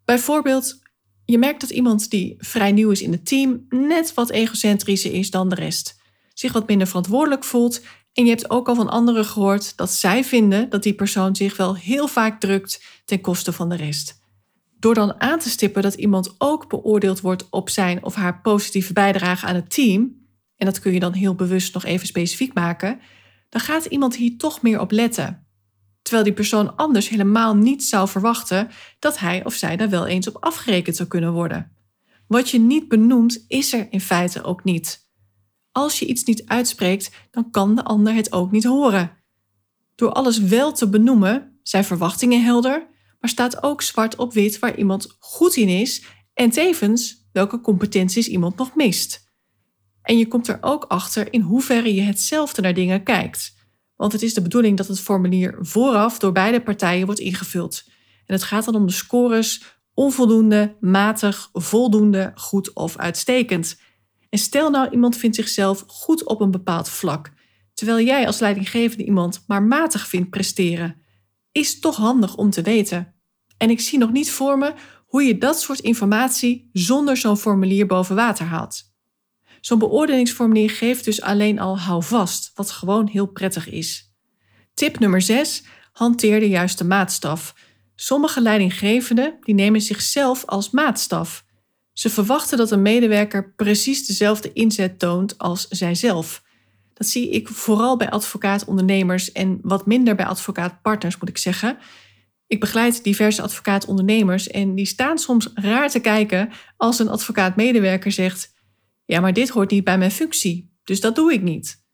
Bijvoorbeeld, 0.05 0.81
je 1.25 1.37
merkt 1.37 1.61
dat 1.61 1.69
iemand 1.69 2.09
die 2.09 2.35
vrij 2.37 2.71
nieuw 2.71 2.91
is 2.91 3.01
in 3.01 3.11
het 3.11 3.25
team 3.25 3.65
net 3.69 4.13
wat 4.13 4.29
egocentrischer 4.29 5.13
is 5.13 5.31
dan 5.31 5.49
de 5.49 5.55
rest, 5.55 5.99
zich 6.33 6.53
wat 6.53 6.67
minder 6.67 6.87
verantwoordelijk 6.87 7.43
voelt 7.43 7.81
en 8.13 8.23
je 8.23 8.29
hebt 8.29 8.49
ook 8.49 8.67
al 8.67 8.75
van 8.75 8.89
anderen 8.89 9.25
gehoord 9.25 9.77
dat 9.77 9.91
zij 9.91 10.23
vinden 10.23 10.69
dat 10.69 10.83
die 10.83 10.93
persoon 10.93 11.35
zich 11.35 11.57
wel 11.57 11.75
heel 11.75 12.07
vaak 12.07 12.39
drukt 12.39 12.83
ten 13.05 13.21
koste 13.21 13.53
van 13.53 13.69
de 13.69 13.75
rest. 13.75 14.25
Door 14.79 14.93
dan 14.93 15.21
aan 15.21 15.39
te 15.39 15.49
stippen 15.49 15.81
dat 15.81 15.93
iemand 15.93 16.35
ook 16.37 16.69
beoordeeld 16.69 17.21
wordt 17.21 17.49
op 17.49 17.69
zijn 17.69 18.03
of 18.03 18.15
haar 18.15 18.41
positieve 18.41 18.93
bijdrage 18.93 19.45
aan 19.45 19.55
het 19.55 19.69
team, 19.73 20.25
en 20.55 20.65
dat 20.65 20.79
kun 20.79 20.93
je 20.93 20.99
dan 20.99 21.13
heel 21.13 21.35
bewust 21.35 21.73
nog 21.73 21.85
even 21.85 22.07
specifiek 22.07 22.53
maken, 22.53 22.99
dan 23.49 23.61
gaat 23.61 23.85
iemand 23.85 24.15
hier 24.15 24.37
toch 24.37 24.61
meer 24.61 24.79
op 24.79 24.91
letten. 24.91 25.47
Terwijl 26.01 26.25
die 26.25 26.35
persoon 26.35 26.75
anders 26.75 27.09
helemaal 27.09 27.55
niet 27.55 27.83
zou 27.83 28.07
verwachten 28.07 28.69
dat 28.99 29.19
hij 29.19 29.45
of 29.45 29.53
zij 29.53 29.77
daar 29.77 29.89
wel 29.89 30.05
eens 30.05 30.27
op 30.27 30.37
afgerekend 30.39 30.95
zou 30.95 31.09
kunnen 31.09 31.33
worden. 31.33 31.71
Wat 32.27 32.49
je 32.49 32.59
niet 32.59 32.87
benoemt, 32.87 33.45
is 33.47 33.73
er 33.73 33.87
in 33.89 34.01
feite 34.01 34.43
ook 34.43 34.63
niet. 34.63 35.05
Als 35.71 35.99
je 35.99 36.05
iets 36.05 36.23
niet 36.23 36.45
uitspreekt, 36.45 37.11
dan 37.31 37.51
kan 37.51 37.75
de 37.75 37.83
ander 37.83 38.13
het 38.13 38.31
ook 38.31 38.51
niet 38.51 38.63
horen. 38.63 39.11
Door 39.95 40.11
alles 40.11 40.39
wel 40.39 40.71
te 40.71 40.89
benoemen, 40.89 41.59
zijn 41.63 41.83
verwachtingen 41.83 42.43
helder, 42.43 42.87
staat 43.29 43.63
ook 43.63 43.81
zwart 43.81 44.15
op 44.15 44.33
wit 44.33 44.59
waar 44.59 44.77
iemand 44.77 45.15
goed 45.19 45.55
in 45.55 45.69
is 45.69 46.03
en 46.33 46.49
tevens 46.49 47.27
welke 47.31 47.61
competenties 47.61 48.27
iemand 48.27 48.57
nog 48.57 48.75
mist. 48.75 49.25
En 50.01 50.17
je 50.17 50.27
komt 50.27 50.47
er 50.47 50.57
ook 50.61 50.83
achter 50.83 51.33
in 51.33 51.41
hoeverre 51.41 51.93
je 51.93 52.01
hetzelfde 52.01 52.61
naar 52.61 52.73
dingen 52.73 53.03
kijkt. 53.03 53.55
Want 53.95 54.11
het 54.11 54.21
is 54.21 54.33
de 54.33 54.41
bedoeling 54.41 54.77
dat 54.77 54.87
het 54.87 54.99
formulier 54.99 55.57
vooraf 55.59 56.19
door 56.19 56.31
beide 56.31 56.61
partijen 56.61 57.05
wordt 57.05 57.21
ingevuld. 57.21 57.83
En 58.25 58.33
het 58.33 58.43
gaat 58.43 58.65
dan 58.65 58.75
om 58.75 58.85
de 58.85 58.93
scores 58.93 59.63
onvoldoende, 59.93 60.75
matig, 60.79 61.49
voldoende, 61.53 62.31
goed 62.35 62.73
of 62.73 62.97
uitstekend. 62.97 63.79
En 64.29 64.39
stel 64.39 64.69
nou 64.69 64.89
iemand 64.89 65.17
vindt 65.17 65.35
zichzelf 65.35 65.83
goed 65.87 66.23
op 66.23 66.41
een 66.41 66.51
bepaald 66.51 66.89
vlak, 66.89 67.31
terwijl 67.73 68.05
jij 68.05 68.25
als 68.25 68.39
leidinggevende 68.39 69.05
iemand 69.05 69.43
maar 69.47 69.63
matig 69.63 70.07
vindt 70.07 70.29
presteren. 70.29 71.01
Is 71.51 71.79
toch 71.79 71.95
handig 71.95 72.35
om 72.35 72.49
te 72.49 72.61
weten. 72.61 73.16
En 73.57 73.69
ik 73.69 73.79
zie 73.79 73.99
nog 73.99 74.11
niet 74.11 74.31
voor 74.31 74.57
me 74.57 74.73
hoe 75.05 75.23
je 75.23 75.37
dat 75.37 75.61
soort 75.61 75.79
informatie 75.79 76.69
zonder 76.73 77.17
zo'n 77.17 77.37
formulier 77.37 77.85
boven 77.85 78.15
water 78.15 78.45
haalt. 78.45 78.95
Zo'n 79.61 79.79
beoordelingsformulier 79.79 80.69
geeft 80.69 81.05
dus 81.05 81.21
alleen 81.21 81.59
al 81.59 81.79
houvast, 81.79 82.51
wat 82.55 82.71
gewoon 82.71 83.07
heel 83.07 83.25
prettig 83.25 83.69
is. 83.69 84.15
Tip 84.73 84.99
nummer 84.99 85.21
6. 85.21 85.63
Hanteer 85.91 86.39
de 86.39 86.49
juiste 86.49 86.85
maatstaf. 86.85 87.55
Sommige 87.95 88.41
leidinggevenden 88.41 89.37
die 89.41 89.55
nemen 89.55 89.81
zichzelf 89.81 90.45
als 90.45 90.69
maatstaf. 90.69 91.45
Ze 91.93 92.09
verwachten 92.09 92.57
dat 92.57 92.71
een 92.71 92.81
medewerker 92.81 93.53
precies 93.55 94.07
dezelfde 94.07 94.53
inzet 94.53 94.99
toont 94.99 95.37
als 95.37 95.67
zijzelf. 95.67 96.43
Dat 96.93 97.07
zie 97.07 97.29
ik 97.29 97.47
vooral 97.47 97.97
bij 97.97 98.09
advocaat-ondernemers 98.09 99.31
en 99.31 99.59
wat 99.61 99.85
minder 99.85 100.15
bij 100.15 100.25
advocaat-partners, 100.25 101.17
moet 101.17 101.29
ik 101.29 101.37
zeggen. 101.37 101.77
Ik 102.47 102.59
begeleid 102.59 103.03
diverse 103.03 103.41
advocaat-ondernemers 103.41 104.47
en 104.47 104.75
die 104.75 104.85
staan 104.85 105.17
soms 105.17 105.51
raar 105.53 105.89
te 105.89 105.99
kijken 105.99 106.49
als 106.77 106.99
een 106.99 107.09
advocaat-medewerker 107.09 108.11
zegt: 108.11 108.53
Ja, 109.05 109.19
maar 109.19 109.33
dit 109.33 109.49
hoort 109.49 109.71
niet 109.71 109.83
bij 109.83 109.97
mijn 109.97 110.11
functie, 110.11 110.71
dus 110.83 111.01
dat 111.01 111.15
doe 111.15 111.33
ik 111.33 111.41
niet. 111.41 111.85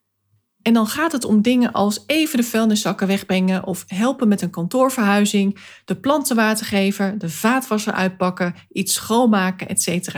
En 0.61 0.73
dan 0.73 0.87
gaat 0.87 1.11
het 1.11 1.25
om 1.25 1.41
dingen 1.41 1.71
als 1.71 2.03
even 2.07 2.37
de 2.37 2.43
vuilniszakken 2.43 3.07
wegbrengen 3.07 3.63
of 3.65 3.83
helpen 3.87 4.27
met 4.27 4.41
een 4.41 4.49
kantoorverhuizing, 4.49 5.59
de 5.85 5.95
planten 5.95 6.35
water 6.35 6.65
geven, 6.65 7.17
de 7.17 7.29
vaatwasser 7.29 7.93
uitpakken, 7.93 8.55
iets 8.69 8.93
schoonmaken, 8.93 9.67
etc. 9.67 10.15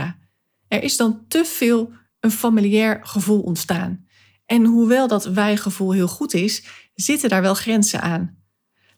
Er 0.68 0.84
is 0.84 0.98
dan 0.98 1.26
te 1.28 1.46
veel 1.46 1.92
een 2.20 2.32
familiair 2.32 3.00
gevoel 3.02 3.42
ontstaan. 3.42 4.06
En 4.46 4.66
hoewel 4.66 5.08
dat 5.08 5.26
wij-gevoel 5.26 5.92
heel 5.92 6.08
goed 6.08 6.34
is, 6.34 6.66
zitten 6.96 7.30
daar 7.30 7.42
wel 7.42 7.56
grenzen 7.56 8.02
aan. 8.02 8.38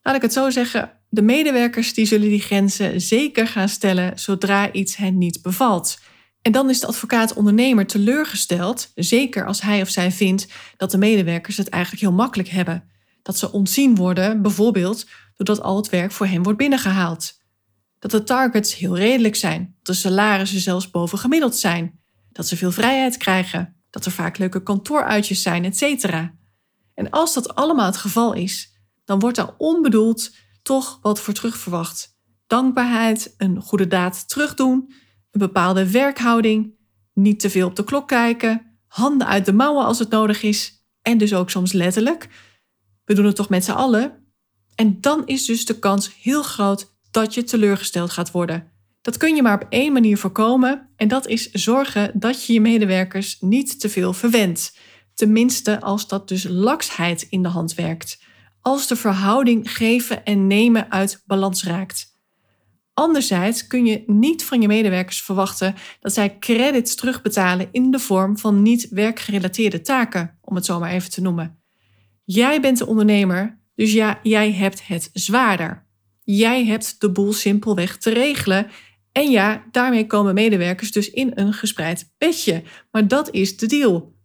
Laat 0.02 0.15
ik 0.15 0.21
het 0.21 0.34
zo 0.34 0.50
zeggen, 0.50 0.96
de 1.10 1.22
medewerkers 1.22 1.93
die 1.93 2.06
zullen 2.06 2.30
die 2.30 2.41
grenzen 2.41 3.02
zeker 3.02 3.48
gaan 3.48 3.70
stellen 3.70 4.20
zodra 4.20 4.72
iets 4.72 4.96
hen 4.96 5.17
niet 5.17 5.41
bevalt. 5.41 6.00
En 6.41 6.52
dan 6.52 6.70
is 6.70 6.80
de 6.80 6.88
advocaat-ondernemer 6.88 7.88
teleurgesteld, 7.88 8.91
zeker 8.96 9.46
als 9.46 9.62
hij 9.62 9.82
of 9.82 9.89
zij 9.89 10.12
vindt 10.12 10.48
dat 10.78 10.91
de 10.91 10.98
medewerkers 10.98 11.58
het 11.58 11.70
eigenlijk 11.70 12.04
heel 12.04 12.12
makkelijk 12.12 12.50
hebben. 12.50 12.89
Dat 13.22 13.38
ze 13.38 13.52
ontzien 13.52 13.96
worden, 13.96 14.41
bijvoorbeeld 14.41 15.06
doordat 15.36 15.62
al 15.62 15.76
het 15.76 15.89
werk 15.89 16.12
voor 16.12 16.28
hen 16.28 16.43
wordt 16.43 16.58
binnengehaald. 16.58 17.34
Dat 18.00 18.12
de 18.12 18.24
targets 18.24 18.76
heel 18.76 18.98
redelijk 18.98 19.36
zijn, 19.36 19.76
dat 19.82 19.96
de 19.96 20.02
salarissen 20.02 20.60
zelfs 20.60 20.89
bovengemiddeld 20.89 21.56
zijn, 21.56 22.00
dat 22.32 22.48
ze 22.48 22.58
veel 22.58 22.72
vrijheid 22.72 23.17
krijgen, 23.17 23.76
dat 23.89 24.06
er 24.06 24.12
vaak 24.12 24.38
leuke 24.38 24.63
kantooruitjes 24.63 25.41
zijn, 25.41 25.65
etc. 25.65 26.06
En 26.93 27.10
als 27.10 27.34
dat 27.34 27.56
allemaal 27.56 27.86
het 27.86 27.98
geval 27.98 28.34
is, 28.34 28.74
dan 29.06 29.20
wordt 29.20 29.36
daar 29.36 29.54
onbedoeld 29.58 30.32
toch 30.67 30.99
wat 31.01 31.19
voor 31.19 31.34
terug 31.34 31.58
verwacht. 31.58 32.15
Dankbaarheid, 32.47 33.34
een 33.38 33.62
goede 33.62 33.88
daad 33.88 34.30
terugdoen, 34.30 34.93
een 35.32 35.39
bepaalde 35.39 35.91
werkhouding, 35.91 36.75
niet 37.13 37.39
te 37.39 37.49
veel 37.49 37.67
op 37.67 37.75
de 37.75 37.84
klok 37.84 38.08
kijken, 38.08 38.80
handen 38.88 39.27
uit 39.27 39.45
de 39.45 39.53
mouwen 39.53 39.86
als 39.86 39.99
het 39.99 40.10
nodig 40.10 40.43
is 40.43 40.86
en 41.01 41.17
dus 41.17 41.34
ook 41.34 41.49
soms 41.49 41.71
letterlijk. 41.71 42.27
We 43.06 43.13
doen 43.13 43.25
het 43.25 43.36
toch 43.36 43.49
met 43.49 43.63
z'n 43.63 43.71
allen? 43.71 44.34
En 44.75 45.01
dan 45.01 45.25
is 45.25 45.45
dus 45.45 45.65
de 45.65 45.80
kans 45.80 46.15
heel 46.21 46.43
groot 46.43 46.95
dat 47.12 47.34
je 47.34 47.43
teleurgesteld 47.43 48.12
gaat 48.12 48.32
worden. 48.32 48.71
Dat 49.01 49.17
kun 49.17 49.36
je 49.36 49.41
maar 49.41 49.62
op 49.62 49.65
één 49.69 49.93
manier 49.93 50.17
voorkomen 50.17 50.89
en 50.95 51.08
dat 51.08 51.27
is 51.27 51.51
zorgen 51.51 52.12
dat 52.13 52.45
je 52.45 52.53
je 52.53 52.62
medewerkers 52.62 53.38
niet 53.39 53.80
te 53.80 53.89
veel 53.89 54.13
verwendt. 54.13 54.77
Tenminste 55.13 55.82
als 55.82 56.08
dat 56.08 56.27
dus 56.27 56.43
laksheid 56.43 57.27
in 57.30 57.41
de 57.41 57.49
hand 57.49 57.73
werkt. 57.73 58.25
Als 58.67 58.88
de 58.88 58.95
verhouding 58.95 59.71
geven 59.71 60.25
en 60.25 60.47
nemen 60.47 60.91
uit 60.91 61.23
balans 61.25 61.63
raakt. 61.63 62.15
Anderzijds 62.93 63.67
kun 63.67 63.86
je 63.86 64.03
niet 64.06 64.43
van 64.43 64.62
je 64.62 64.67
medewerkers 64.67 65.21
verwachten 65.21 65.75
dat 65.99 66.13
zij 66.13 66.39
credits 66.39 66.95
terugbetalen 66.95 67.67
in 67.71 67.91
de 67.91 67.99
vorm 67.99 68.38
van 68.38 68.62
niet 68.62 68.88
werkgerelateerde 68.89 69.82
taken, 69.82 70.38
om 70.41 70.56
het 70.56 70.65
zo 70.65 70.80
maar 70.80 70.91
even 70.91 71.10
te 71.10 71.21
noemen. 71.21 71.60
Jij 72.23 72.62
bent 72.62 72.77
de 72.77 72.88
ondernemer, 72.88 73.60
dus 73.75 73.93
ja, 73.93 74.19
jij 74.23 74.51
hebt 74.51 74.88
het 74.88 75.10
zwaarder. 75.13 75.86
Jij 76.23 76.65
hebt 76.65 77.01
de 77.01 77.12
boel 77.12 77.34
simpelweg 77.34 77.97
te 77.97 78.10
regelen. 78.10 78.67
En 79.12 79.32
ja, 79.32 79.63
daarmee 79.71 80.08
komen 80.08 80.34
medewerkers 80.34 80.91
dus 80.91 81.10
in 81.10 81.32
een 81.36 81.53
gespreid 81.53 82.13
bedje. 82.17 82.63
Maar 82.91 83.08
dat 83.08 83.32
is 83.32 83.58
de 83.58 83.65
deal. 83.65 84.16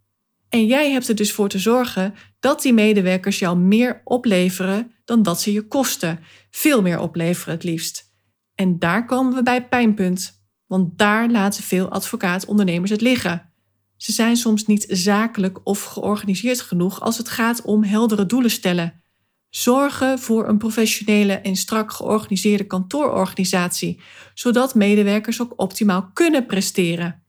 En 0.53 0.67
jij 0.67 0.91
hebt 0.91 1.09
er 1.09 1.15
dus 1.15 1.33
voor 1.33 1.49
te 1.49 1.59
zorgen 1.59 2.15
dat 2.41 2.63
die 2.63 2.73
medewerkers 2.73 3.39
jou 3.39 3.59
meer 3.59 4.01
opleveren 4.05 4.93
dan 5.05 5.23
dat 5.23 5.41
ze 5.41 5.53
je 5.53 5.67
kosten. 5.67 6.21
Veel 6.51 6.83
meer 6.83 6.99
opleveren 6.99 7.55
het 7.55 7.65
liefst. 7.65 8.13
En 8.55 8.79
daar 8.79 9.07
komen 9.07 9.35
we 9.35 9.43
bij 9.43 9.69
pijnpunt, 9.69 10.45
want 10.67 10.99
daar 10.99 11.31
laten 11.31 11.63
veel 11.63 11.89
advocaatondernemers 11.89 12.91
het 12.91 13.01
liggen. 13.01 13.53
Ze 13.97 14.13
zijn 14.13 14.37
soms 14.37 14.67
niet 14.67 14.85
zakelijk 14.89 15.61
of 15.65 15.85
georganiseerd 15.85 16.61
genoeg 16.61 17.01
als 17.01 17.19
het 17.19 17.29
gaat 17.29 17.63
om 17.63 17.85
heldere 17.85 18.27
doelen 18.27 18.51
stellen. 18.51 19.03
Zorgen 19.51 20.19
voor 20.19 20.49
een 20.49 20.59
professionele 20.59 21.33
en 21.33 21.57
strak 21.57 21.93
georganiseerde 21.93 22.67
kantoororganisatie, 22.67 24.01
zodat 24.35 24.75
medewerkers 24.75 25.41
ook 25.41 25.53
optimaal 25.57 26.11
kunnen 26.13 26.47
presteren. 26.47 27.23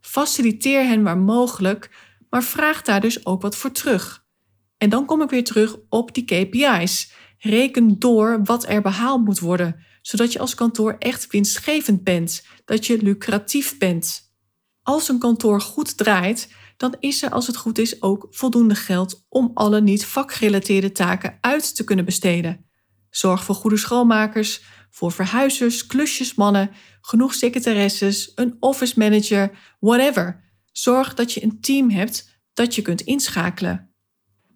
Faciliteer 0.00 0.86
hen 0.86 1.02
waar 1.02 1.18
mogelijk, 1.18 1.90
maar 2.36 2.44
vraag 2.44 2.82
daar 2.82 3.00
dus 3.00 3.26
ook 3.26 3.42
wat 3.42 3.56
voor 3.56 3.72
terug. 3.72 4.24
En 4.78 4.88
dan 4.90 5.04
kom 5.04 5.22
ik 5.22 5.30
weer 5.30 5.44
terug 5.44 5.76
op 5.88 6.14
die 6.14 6.24
KPI's. 6.24 7.12
Reken 7.38 7.98
door 7.98 8.40
wat 8.44 8.68
er 8.68 8.82
behaald 8.82 9.24
moet 9.24 9.38
worden, 9.38 9.84
zodat 10.02 10.32
je 10.32 10.38
als 10.38 10.54
kantoor 10.54 10.96
echt 10.98 11.26
winstgevend 11.30 12.04
bent, 12.04 12.46
dat 12.64 12.86
je 12.86 13.02
lucratief 13.02 13.78
bent. 13.78 14.34
Als 14.82 15.08
een 15.08 15.18
kantoor 15.18 15.60
goed 15.60 15.96
draait, 15.96 16.52
dan 16.76 16.94
is 17.00 17.22
er 17.22 17.30
als 17.30 17.46
het 17.46 17.56
goed 17.56 17.78
is 17.78 18.02
ook 18.02 18.26
voldoende 18.30 18.74
geld 18.74 19.24
om 19.28 19.50
alle 19.54 19.80
niet 19.80 20.06
vakgerelateerde 20.06 20.92
taken 20.92 21.38
uit 21.40 21.76
te 21.76 21.84
kunnen 21.84 22.04
besteden. 22.04 22.66
Zorg 23.10 23.44
voor 23.44 23.54
goede 23.54 23.76
schoonmakers, 23.76 24.62
voor 24.90 25.12
verhuizers, 25.12 25.86
klusjesmannen, 25.86 26.70
genoeg 27.00 27.34
secretaresses, 27.34 28.32
een 28.34 28.56
office 28.60 28.98
manager, 28.98 29.58
whatever. 29.80 30.44
Zorg 30.78 31.14
dat 31.14 31.32
je 31.32 31.42
een 31.42 31.60
team 31.60 31.90
hebt 31.90 32.40
dat 32.54 32.74
je 32.74 32.82
kunt 32.82 33.00
inschakelen. 33.00 33.94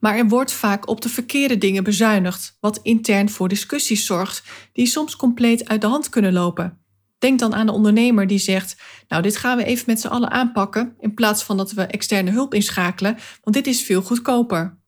Maar 0.00 0.16
er 0.16 0.28
wordt 0.28 0.52
vaak 0.52 0.88
op 0.88 1.00
de 1.00 1.09
verkeerde 1.09 1.59
dingen 1.59 1.85
bezuinigd, 1.85 2.56
wat 2.61 2.80
intern 2.83 3.30
voor 3.30 3.48
discussies 3.48 4.06
zorgt, 4.06 4.42
die 4.72 4.87
soms 4.87 5.16
compleet 5.16 5.68
uit 5.68 5.80
de 5.80 5.87
hand 5.87 6.09
kunnen 6.09 6.33
lopen. 6.33 6.85
Denk 7.18 7.38
dan 7.38 7.54
aan 7.54 7.66
de 7.66 7.72
ondernemer 7.72 8.26
die 8.26 8.38
zegt: 8.38 8.76
Nou, 9.09 9.22
dit 9.22 9.37
gaan 9.37 9.56
we 9.56 9.64
even 9.64 9.85
met 9.87 10.00
z'n 10.00 10.06
allen 10.06 10.30
aanpakken, 10.30 10.96
in 10.98 11.14
plaats 11.14 11.42
van 11.42 11.56
dat 11.56 11.72
we 11.72 11.83
externe 11.83 12.30
hulp 12.30 12.54
inschakelen, 12.54 13.16
want 13.42 13.56
dit 13.56 13.66
is 13.66 13.83
veel 13.83 14.02
goedkoper. 14.02 14.78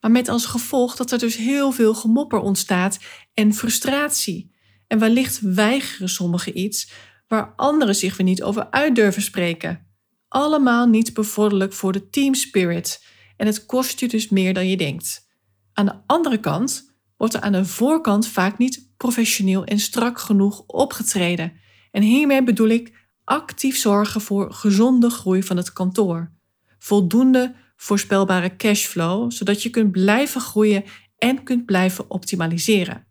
Maar 0.00 0.10
met 0.10 0.28
als 0.28 0.46
gevolg 0.46 0.96
dat 0.96 1.10
er 1.10 1.18
dus 1.18 1.36
heel 1.36 1.72
veel 1.72 1.94
gemopper 1.94 2.38
ontstaat 2.38 2.98
en 3.34 3.54
frustratie. 3.54 4.54
En 4.86 4.98
wellicht 4.98 5.40
weigeren 5.40 6.08
sommigen 6.08 6.58
iets 6.58 6.90
waar 7.28 7.52
anderen 7.56 7.94
zich 7.94 8.16
weer 8.16 8.26
niet 8.26 8.42
over 8.42 8.70
uit 8.70 8.94
durven 8.94 9.22
spreken. 9.22 9.89
Allemaal 10.32 10.86
niet 10.86 11.14
bevorderlijk 11.14 11.72
voor 11.72 11.92
de 11.92 12.08
team 12.08 12.34
spirit 12.34 13.04
en 13.36 13.46
het 13.46 13.66
kost 13.66 14.00
je 14.00 14.08
dus 14.08 14.28
meer 14.28 14.54
dan 14.54 14.68
je 14.68 14.76
denkt. 14.76 15.28
Aan 15.72 15.86
de 15.86 15.94
andere 16.06 16.40
kant 16.40 16.94
wordt 17.16 17.34
er 17.34 17.40
aan 17.40 17.52
de 17.52 17.64
voorkant 17.64 18.26
vaak 18.26 18.58
niet 18.58 18.92
professioneel 18.96 19.64
en 19.64 19.78
strak 19.78 20.18
genoeg 20.18 20.62
opgetreden. 20.66 21.52
En 21.90 22.02
hiermee 22.02 22.42
bedoel 22.42 22.68
ik 22.68 23.08
actief 23.24 23.76
zorgen 23.76 24.20
voor 24.20 24.52
gezonde 24.52 25.10
groei 25.10 25.42
van 25.42 25.56
het 25.56 25.72
kantoor. 25.72 26.32
Voldoende 26.78 27.54
voorspelbare 27.76 28.56
cashflow, 28.56 29.32
zodat 29.32 29.62
je 29.62 29.70
kunt 29.70 29.90
blijven 29.90 30.40
groeien 30.40 30.84
en 31.18 31.42
kunt 31.42 31.64
blijven 31.64 32.10
optimaliseren. 32.10 33.06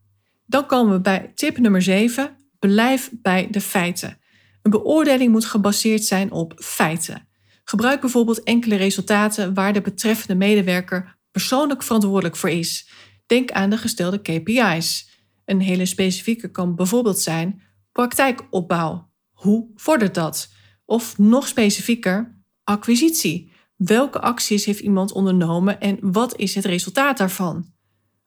Dan 0.45 0.65
komen 0.65 0.93
we 0.93 1.01
bij 1.01 1.31
tip 1.35 1.57
nummer 1.57 1.81
7. 1.81 2.37
Blijf 2.59 3.11
bij 3.13 3.47
de 3.51 3.61
feiten. 3.61 4.17
Een 4.61 4.71
beoordeling 4.71 5.31
moet 5.31 5.45
gebaseerd 5.45 6.03
zijn 6.03 6.31
op 6.31 6.53
feiten. 6.55 7.27
Gebruik 7.63 8.01
bijvoorbeeld 8.01 8.43
enkele 8.43 8.75
resultaten 8.75 9.53
waar 9.53 9.73
de 9.73 9.81
betreffende 9.81 10.35
medewerker 10.35 11.17
persoonlijk 11.31 11.83
verantwoordelijk 11.83 12.35
voor 12.35 12.49
is. 12.49 12.89
Denk 13.25 13.51
aan 13.51 13.69
de 13.69 13.77
gestelde 13.77 14.21
KPI's. 14.21 15.09
Een 15.45 15.61
hele 15.61 15.85
specifieke 15.85 16.51
kan 16.51 16.75
bijvoorbeeld 16.75 17.19
zijn 17.19 17.61
praktijkopbouw. 17.91 19.09
Hoe 19.31 19.67
vordert 19.75 20.15
dat? 20.15 20.49
Of 20.85 21.17
nog 21.17 21.47
specifieker, 21.47 22.41
acquisitie. 22.63 23.51
Welke 23.75 24.19
acties 24.19 24.65
heeft 24.65 24.79
iemand 24.79 25.11
ondernomen 25.11 25.79
en 25.79 25.97
wat 26.01 26.37
is 26.37 26.55
het 26.55 26.65
resultaat 26.65 27.17
daarvan? 27.17 27.73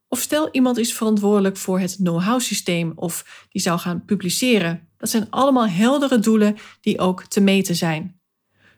Of 0.08 0.20
stel 0.20 0.48
iemand 0.50 0.78
is 0.78 0.94
verantwoordelijk 0.94 1.56
voor 1.56 1.80
het 1.80 1.96
know-how 1.96 2.40
systeem 2.40 2.92
of 2.94 3.46
die 3.48 3.62
zou 3.62 3.78
gaan 3.78 4.04
publiceren. 4.04 4.88
Dat 5.02 5.10
zijn 5.10 5.30
allemaal 5.30 5.68
heldere 5.68 6.18
doelen 6.18 6.56
die 6.80 6.98
ook 6.98 7.24
te 7.24 7.40
meten 7.40 7.76
zijn. 7.76 8.20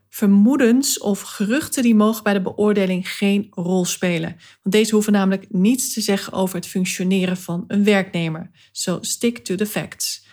Vermoedens 0.08 0.98
of 0.98 1.20
geruchten 1.20 1.82
die 1.82 1.94
mogen 1.94 2.22
bij 2.22 2.32
de 2.32 2.42
beoordeling 2.42 3.10
geen 3.10 3.46
rol 3.50 3.84
spelen, 3.84 4.36
want 4.62 4.74
deze 4.74 4.94
hoeven 4.94 5.12
namelijk 5.12 5.46
niets 5.48 5.92
te 5.92 6.00
zeggen 6.00 6.32
over 6.32 6.56
het 6.56 6.66
functioneren 6.66 7.36
van 7.36 7.64
een 7.68 7.84
werknemer. 7.84 8.50
So 8.72 8.98
stick 9.00 9.38
to 9.38 9.54
the 9.54 9.66
facts. 9.66 10.26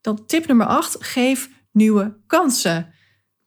Dan 0.00 0.26
tip 0.26 0.46
nummer 0.46 0.66
8, 0.66 0.96
geef 1.00 1.50
nieuwe 1.72 2.16
kansen. 2.26 2.94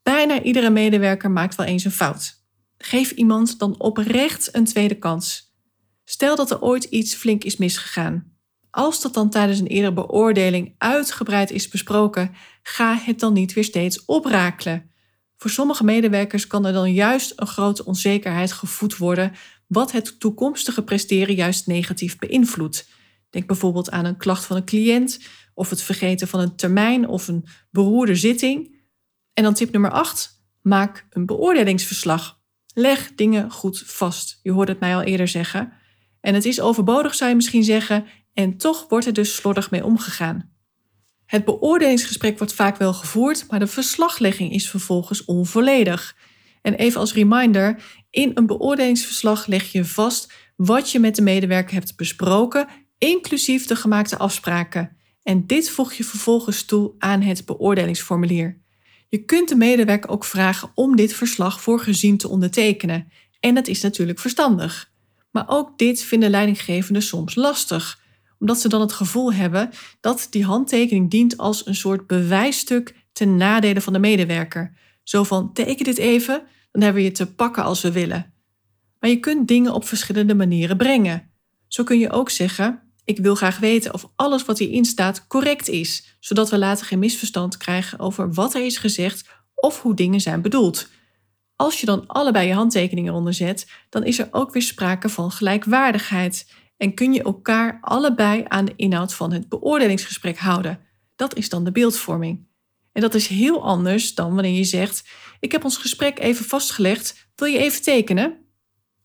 Bijna 0.03 0.41
iedere 0.41 0.69
medewerker 0.69 1.31
maakt 1.31 1.55
wel 1.55 1.65
eens 1.65 1.83
een 1.83 1.91
fout. 1.91 2.45
Geef 2.77 3.11
iemand 3.11 3.59
dan 3.59 3.79
oprecht 3.79 4.55
een 4.55 4.65
tweede 4.65 4.97
kans. 4.97 5.55
Stel 6.03 6.35
dat 6.35 6.51
er 6.51 6.61
ooit 6.61 6.83
iets 6.83 7.15
flink 7.15 7.43
is 7.43 7.57
misgegaan. 7.57 8.36
Als 8.77 9.01
dat 9.01 9.13
dan 9.13 9.29
tijdens 9.29 9.59
een 9.59 9.67
eerdere 9.67 9.93
beoordeling 9.93 10.75
uitgebreid 10.77 11.51
is 11.51 11.67
besproken, 11.67 12.35
ga 12.63 12.97
het 12.97 13.19
dan 13.19 13.33
niet 13.33 13.53
weer 13.53 13.63
steeds 13.63 14.05
oprakelen. 14.05 14.91
Voor 15.37 15.49
sommige 15.49 15.83
medewerkers 15.83 16.47
kan 16.47 16.65
er 16.65 16.73
dan 16.73 16.93
juist 16.93 17.33
een 17.35 17.47
grote 17.47 17.85
onzekerheid 17.85 18.51
gevoed 18.51 18.97
worden, 18.97 19.33
wat 19.67 19.91
het 19.91 20.19
toekomstige 20.19 20.83
presteren 20.83 21.35
juist 21.35 21.67
negatief 21.67 22.17
beïnvloedt. 22.17 22.89
Denk 23.29 23.47
bijvoorbeeld 23.47 23.91
aan 23.91 24.05
een 24.05 24.17
klacht 24.17 24.45
van 24.45 24.55
een 24.55 24.65
cliënt, 24.65 25.19
of 25.53 25.69
het 25.69 25.81
vergeten 25.81 26.27
van 26.27 26.39
een 26.39 26.55
termijn 26.55 27.07
of 27.07 27.27
een 27.27 27.45
beroerde 27.71 28.15
zitting. 28.15 28.81
En 29.33 29.43
dan 29.43 29.53
tip 29.53 29.71
nummer 29.71 29.91
8: 29.91 30.43
maak 30.61 31.07
een 31.09 31.25
beoordelingsverslag. 31.25 32.39
Leg 32.73 33.11
dingen 33.15 33.51
goed 33.51 33.83
vast. 33.85 34.39
Je 34.43 34.51
hoorde 34.51 34.71
het 34.71 34.81
mij 34.81 34.95
al 34.95 35.03
eerder 35.03 35.27
zeggen. 35.27 35.73
En 36.21 36.33
het 36.33 36.45
is 36.45 36.61
overbodig, 36.61 37.15
zou 37.15 37.29
je 37.29 37.35
misschien 37.35 37.63
zeggen, 37.63 38.05
en 38.37 38.57
toch 38.57 38.85
wordt 38.89 39.05
er 39.05 39.13
dus 39.13 39.35
slordig 39.35 39.71
mee 39.71 39.83
omgegaan. 39.83 40.51
Het 41.25 41.45
beoordelingsgesprek 41.45 42.37
wordt 42.37 42.53
vaak 42.53 42.77
wel 42.77 42.93
gevoerd, 42.93 43.45
maar 43.49 43.59
de 43.59 43.67
verslaglegging 43.67 44.51
is 44.53 44.69
vervolgens 44.69 45.25
onvolledig. 45.25 46.15
En 46.61 46.73
even 46.73 46.99
als 46.99 47.13
reminder: 47.13 47.83
in 48.09 48.31
een 48.33 48.45
beoordelingsverslag 48.45 49.47
leg 49.47 49.71
je 49.71 49.85
vast 49.85 50.33
wat 50.55 50.91
je 50.91 50.99
met 50.99 51.15
de 51.15 51.21
medewerker 51.21 51.73
hebt 51.73 51.95
besproken, 51.95 52.67
inclusief 52.97 53.65
de 53.65 53.75
gemaakte 53.75 54.17
afspraken. 54.17 54.97
En 55.23 55.45
dit 55.45 55.69
voeg 55.69 55.93
je 55.93 56.03
vervolgens 56.03 56.63
toe 56.63 56.93
aan 56.97 57.21
het 57.21 57.45
beoordelingsformulier. 57.45 58.61
Je 59.09 59.23
kunt 59.23 59.49
de 59.49 59.55
medewerker 59.55 60.09
ook 60.09 60.25
vragen 60.25 60.71
om 60.73 60.95
dit 60.95 61.13
verslag 61.13 61.61
voor 61.61 61.79
gezien 61.79 62.17
te 62.17 62.27
ondertekenen. 62.27 63.11
En 63.39 63.55
dat 63.55 63.67
is 63.67 63.81
natuurlijk 63.81 64.19
verstandig. 64.19 64.91
Maar 65.31 65.45
ook 65.47 65.77
dit 65.77 66.01
vinden 66.01 66.29
leidinggevenden 66.29 67.01
soms 67.01 67.35
lastig 67.35 68.05
omdat 68.39 68.59
ze 68.59 68.69
dan 68.69 68.81
het 68.81 68.93
gevoel 68.93 69.33
hebben 69.33 69.69
dat 69.99 70.27
die 70.29 70.45
handtekening 70.45 71.11
dient 71.11 71.37
als 71.37 71.65
een 71.65 71.75
soort 71.75 72.07
bewijsstuk 72.07 72.95
ten 73.11 73.37
nadele 73.37 73.81
van 73.81 73.93
de 73.93 73.99
medewerker. 73.99 74.77
Zo 75.03 75.23
van 75.23 75.53
teken 75.53 75.85
dit 75.85 75.97
even, 75.97 76.43
dan 76.71 76.81
hebben 76.81 77.01
we 77.01 77.07
je 77.07 77.13
te 77.13 77.33
pakken 77.33 77.63
als 77.63 77.81
we 77.81 77.91
willen. 77.91 78.33
Maar 78.99 79.09
je 79.09 79.19
kunt 79.19 79.47
dingen 79.47 79.73
op 79.73 79.87
verschillende 79.87 80.35
manieren 80.35 80.77
brengen. 80.77 81.31
Zo 81.67 81.83
kun 81.83 81.99
je 81.99 82.11
ook 82.11 82.29
zeggen: 82.29 82.81
Ik 83.05 83.17
wil 83.17 83.35
graag 83.35 83.59
weten 83.59 83.93
of 83.93 84.11
alles 84.15 84.45
wat 84.45 84.59
hierin 84.59 84.85
staat 84.85 85.27
correct 85.27 85.67
is, 85.67 86.17
zodat 86.19 86.49
we 86.49 86.57
later 86.57 86.85
geen 86.85 86.99
misverstand 86.99 87.57
krijgen 87.57 87.99
over 87.99 88.33
wat 88.33 88.53
er 88.53 88.65
is 88.65 88.77
gezegd 88.77 89.29
of 89.55 89.81
hoe 89.81 89.95
dingen 89.95 90.21
zijn 90.21 90.41
bedoeld. 90.41 90.89
Als 91.55 91.79
je 91.79 91.85
dan 91.85 92.07
allebei 92.07 92.47
je 92.47 92.53
handtekeningen 92.53 93.11
eronder 93.11 93.33
zet, 93.33 93.67
dan 93.89 94.03
is 94.03 94.19
er 94.19 94.27
ook 94.31 94.53
weer 94.53 94.61
sprake 94.61 95.09
van 95.09 95.31
gelijkwaardigheid 95.31 96.51
en 96.77 96.93
kun 96.93 97.13
je 97.13 97.23
elkaar 97.23 97.77
allebei 97.81 98.45
aan 98.47 98.65
de 98.65 98.73
inhoud 98.75 99.13
van 99.13 99.31
het 99.31 99.49
beoordelingsgesprek 99.49 100.37
houden. 100.37 100.79
Dat 101.15 101.35
is 101.35 101.49
dan 101.49 101.63
de 101.63 101.71
beeldvorming. 101.71 102.47
En 102.91 103.01
dat 103.01 103.15
is 103.15 103.27
heel 103.27 103.63
anders 103.63 104.15
dan 104.15 104.33
wanneer 104.33 104.57
je 104.57 104.63
zegt: 104.63 105.09
Ik 105.39 105.51
heb 105.51 105.63
ons 105.63 105.77
gesprek 105.77 106.19
even 106.19 106.45
vastgelegd, 106.45 107.29
wil 107.35 107.47
je 107.47 107.57
even 107.57 107.81
tekenen? 107.81 108.45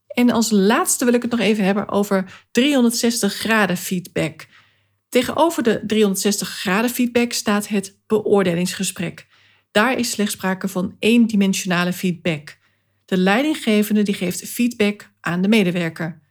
En 0.06 0.30
als 0.30 0.50
laatste 0.50 1.04
wil 1.04 1.14
ik 1.14 1.22
het 1.22 1.30
nog 1.30 1.40
even 1.40 1.64
hebben 1.64 1.88
over 1.88 2.46
360 2.50 3.34
graden 3.34 3.76
feedback. 3.76 4.46
Tegenover 5.08 5.62
de 5.62 5.82
360 5.86 6.48
graden 6.48 6.90
feedback 6.90 7.32
staat 7.32 7.68
het 7.68 8.00
beoordelingsgesprek. 8.06 9.26
Daar 9.70 9.98
is 9.98 10.10
slechts 10.10 10.32
sprake 10.32 10.68
van 10.68 10.96
eendimensionale 10.98 11.92
feedback. 11.92 12.58
De 13.04 13.16
leidinggevende 13.16 14.02
die 14.02 14.14
geeft 14.14 14.48
feedback 14.48 15.12
aan 15.20 15.42
de 15.42 15.48
medewerker. 15.48 16.21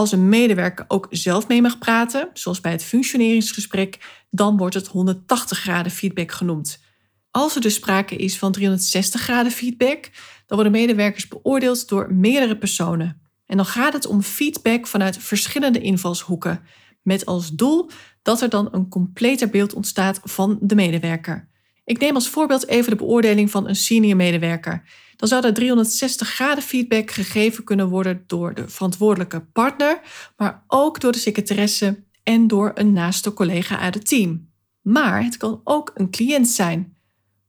Als 0.00 0.12
een 0.12 0.28
medewerker 0.28 0.84
ook 0.88 1.06
zelf 1.10 1.48
mee 1.48 1.62
mag 1.62 1.78
praten, 1.78 2.28
zoals 2.32 2.60
bij 2.60 2.72
het 2.72 2.84
functioneringsgesprek, 2.84 3.98
dan 4.30 4.56
wordt 4.56 4.74
het 4.74 4.86
180 4.86 5.58
graden 5.58 5.92
feedback 5.92 6.32
genoemd. 6.32 6.82
Als 7.30 7.54
er 7.54 7.60
dus 7.60 7.74
sprake 7.74 8.16
is 8.16 8.38
van 8.38 8.52
360 8.52 9.20
graden 9.20 9.52
feedback, 9.52 10.10
dan 10.46 10.56
worden 10.56 10.72
medewerkers 10.72 11.28
beoordeeld 11.28 11.88
door 11.88 12.14
meerdere 12.14 12.58
personen. 12.58 13.20
En 13.46 13.56
dan 13.56 13.66
gaat 13.66 13.92
het 13.92 14.06
om 14.06 14.22
feedback 14.22 14.86
vanuit 14.86 15.18
verschillende 15.18 15.80
invalshoeken, 15.80 16.62
met 17.02 17.26
als 17.26 17.50
doel 17.50 17.90
dat 18.22 18.40
er 18.40 18.48
dan 18.48 18.68
een 18.72 18.88
completer 18.88 19.48
beeld 19.48 19.72
ontstaat 19.72 20.20
van 20.22 20.58
de 20.60 20.74
medewerker. 20.74 21.48
Ik 21.84 21.98
neem 21.98 22.14
als 22.14 22.28
voorbeeld 22.28 22.66
even 22.66 22.90
de 22.90 22.96
beoordeling 22.96 23.50
van 23.50 23.68
een 23.68 23.76
senior 23.76 24.16
medewerker 24.16 24.82
dan 25.20 25.28
zou 25.28 25.46
er 25.46 25.54
360 25.54 26.28
graden 26.28 26.62
feedback 26.62 27.10
gegeven 27.10 27.64
kunnen 27.64 27.88
worden 27.88 28.24
door 28.26 28.54
de 28.54 28.68
verantwoordelijke 28.68 29.40
partner, 29.40 30.00
maar 30.36 30.64
ook 30.66 31.00
door 31.00 31.12
de 31.12 31.18
secretaresse 31.18 32.04
en 32.22 32.46
door 32.46 32.70
een 32.74 32.92
naaste 32.92 33.32
collega 33.32 33.78
uit 33.78 33.94
het 33.94 34.08
team. 34.08 34.50
Maar 34.80 35.24
het 35.24 35.36
kan 35.36 35.60
ook 35.64 35.90
een 35.94 36.10
cliënt 36.10 36.48
zijn. 36.48 36.96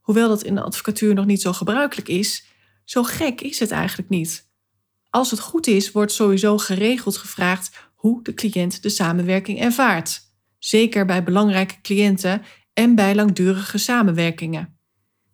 Hoewel 0.02 0.28
dat 0.28 0.44
in 0.44 0.56
de 0.56 0.62
advocatuur 0.62 1.14
nog 1.14 1.26
niet 1.26 1.42
zo 1.42 1.54
gebruikelijk 1.54 2.08
is, 2.08 2.46
zo 2.84 3.04
gek 3.04 3.42
is 3.42 3.60
het 3.60 3.72
eigenlijk 3.72 4.10
niet. 4.10 4.50
Als 5.10 5.32
het 5.32 5.40
goed 5.40 5.68
is, 5.68 5.92
wordt 5.92 6.12
sowieso 6.12 6.58
geregeld 6.58 7.18
gevraagd 7.18 7.90
hoe 7.96 8.24
de 8.24 8.34
cliënt 8.34 8.84
de 8.84 8.90
samenwerking 8.90 9.60
ervaart. 9.60 10.22
Zeker 10.60 11.06
bij 11.06 11.24
belangrijke 11.24 11.82
cliënten 11.82 12.42
en 12.74 12.96
bij 12.96 13.16
langdurige 13.16 13.78
samenwerkingen. 13.78 14.80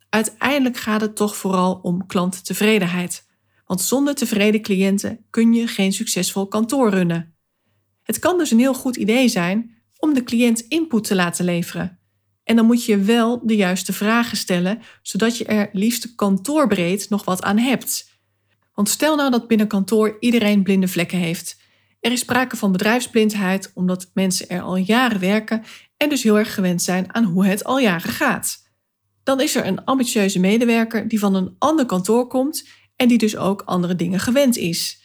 Uiteindelijk 0.10 0.78
gaat 0.78 1.02
het 1.02 1.16
toch 1.16 1.36
vooral 1.36 1.80
om 1.82 2.06
klanttevredenheid. 2.06 3.26
Want 3.66 3.82
zonder 3.82 4.16
tevreden 4.16 4.62
cliënten 4.62 5.26
kun 5.30 5.54
je 5.54 5.68
geen 5.68 5.94
succesvol 5.94 6.48
kantoor 6.48 6.90
runnen. 6.90 7.36
Het 8.04 8.20
kan 8.20 8.38
dus 8.38 8.52
een 8.52 8.60
heel 8.60 8.74
goed 8.74 8.96
idee 8.96 9.28
zijn 9.28 9.76
om 10.00 10.14
de 10.14 10.24
cliënt 10.24 10.60
input 10.60 11.04
te 11.04 11.16
laten 11.16 11.46
leveren. 11.46 12.00
En 12.44 12.56
dan 12.56 12.66
moet 12.66 12.86
je 12.86 12.98
wel 12.98 13.48
de 13.48 13.56
juiste 13.56 13.94
vragen 13.94 14.38
stellen, 14.38 14.82
zodat 15.02 15.38
je 15.38 15.46
er 15.46 15.70
liefst 15.72 16.16
kantoorbreed 16.16 17.10
nog 17.10 17.26
wat 17.26 17.44
aan 17.44 17.58
hebt. 17.58 18.10
Want 18.74 18.90
stel 18.90 19.16
nou 19.16 19.32
dat 19.32 19.48
binnen 19.48 19.68
kantoor 19.68 20.18
iedereen 20.20 20.64
blinde 20.64 20.88
vlekken 20.88 21.18
heeft. 21.18 21.58
Er 22.00 22.12
is 22.12 22.20
sprake 22.20 22.58
van 22.58 22.72
bedrijfsblindheid 22.72 23.72
omdat 23.74 24.12
mensen 24.14 24.50
er 24.50 24.62
al 24.62 24.76
jaren 24.76 25.20
werken 25.20 25.64
en 25.98 26.10
dus 26.10 26.24
heel 26.24 26.38
erg 26.38 26.54
gewend 26.54 26.82
zijn 26.82 27.14
aan 27.14 27.24
hoe 27.24 27.46
het 27.46 27.64
al 27.64 27.80
jaren 27.80 28.12
gaat. 28.12 28.67
Dan 29.28 29.42
is 29.42 29.56
er 29.56 29.66
een 29.66 29.84
ambitieuze 29.86 30.40
medewerker 30.40 31.08
die 31.08 31.20
van 31.20 31.36
een 31.36 31.56
ander 31.58 31.86
kantoor 31.86 32.28
komt 32.28 32.68
en 32.96 33.08
die 33.08 33.18
dus 33.18 33.38
ook 33.38 33.62
andere 33.62 33.96
dingen 33.96 34.20
gewend 34.20 34.58
is. 34.58 35.02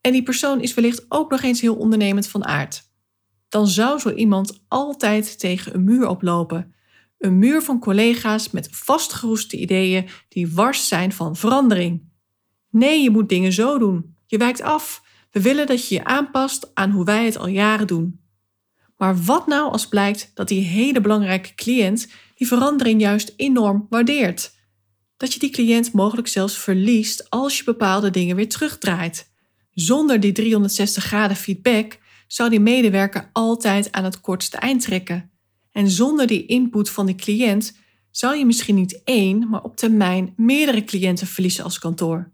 En 0.00 0.12
die 0.12 0.22
persoon 0.22 0.60
is 0.60 0.74
wellicht 0.74 1.04
ook 1.08 1.30
nog 1.30 1.42
eens 1.42 1.60
heel 1.60 1.74
ondernemend 1.74 2.28
van 2.28 2.44
aard. 2.44 2.82
Dan 3.48 3.66
zou 3.66 3.98
zo 3.98 4.10
iemand 4.10 4.64
altijd 4.68 5.38
tegen 5.38 5.74
een 5.74 5.84
muur 5.84 6.06
oplopen. 6.06 6.74
Een 7.18 7.38
muur 7.38 7.62
van 7.62 7.80
collega's 7.80 8.50
met 8.50 8.68
vastgeroeste 8.70 9.56
ideeën 9.56 10.08
die 10.28 10.52
wars 10.52 10.88
zijn 10.88 11.12
van 11.12 11.36
verandering. 11.36 12.02
Nee, 12.70 13.02
je 13.02 13.10
moet 13.10 13.28
dingen 13.28 13.52
zo 13.52 13.78
doen. 13.78 14.16
Je 14.26 14.38
wijkt 14.38 14.62
af. 14.62 15.02
We 15.30 15.42
willen 15.42 15.66
dat 15.66 15.88
je 15.88 15.94
je 15.94 16.04
aanpast 16.04 16.70
aan 16.74 16.90
hoe 16.90 17.04
wij 17.04 17.24
het 17.24 17.38
al 17.38 17.48
jaren 17.48 17.86
doen. 17.86 18.20
Maar 18.96 19.16
wat 19.16 19.46
nou 19.46 19.72
als 19.72 19.88
blijkt 19.88 20.30
dat 20.34 20.48
die 20.48 20.62
hele 20.62 21.00
belangrijke 21.00 21.54
cliënt 21.54 22.08
die 22.42 22.50
verandering 22.50 23.00
juist 23.00 23.34
enorm 23.36 23.86
waardeert? 23.90 24.52
Dat 25.16 25.32
je 25.32 25.38
die 25.38 25.50
cliënt 25.50 25.92
mogelijk 25.92 26.28
zelfs 26.28 26.58
verliest 26.58 27.30
als 27.30 27.58
je 27.58 27.64
bepaalde 27.64 28.10
dingen 28.10 28.36
weer 28.36 28.48
terugdraait. 28.48 29.30
Zonder 29.70 30.20
die 30.20 30.32
360 30.32 31.04
graden 31.04 31.36
feedback 31.36 31.98
zou 32.26 32.50
die 32.50 32.60
medewerker 32.60 33.30
altijd 33.32 33.92
aan 33.92 34.04
het 34.04 34.20
kortste 34.20 34.56
eind 34.56 34.82
trekken. 34.82 35.30
En 35.72 35.90
zonder 35.90 36.26
die 36.26 36.46
input 36.46 36.90
van 36.90 37.06
die 37.06 37.14
cliënt 37.14 37.76
zou 38.10 38.36
je 38.36 38.46
misschien 38.46 38.74
niet 38.74 39.00
één, 39.04 39.48
maar 39.48 39.62
op 39.62 39.76
termijn 39.76 40.32
meerdere 40.36 40.84
cliënten 40.84 41.26
verliezen 41.26 41.64
als 41.64 41.78
kantoor. 41.78 42.32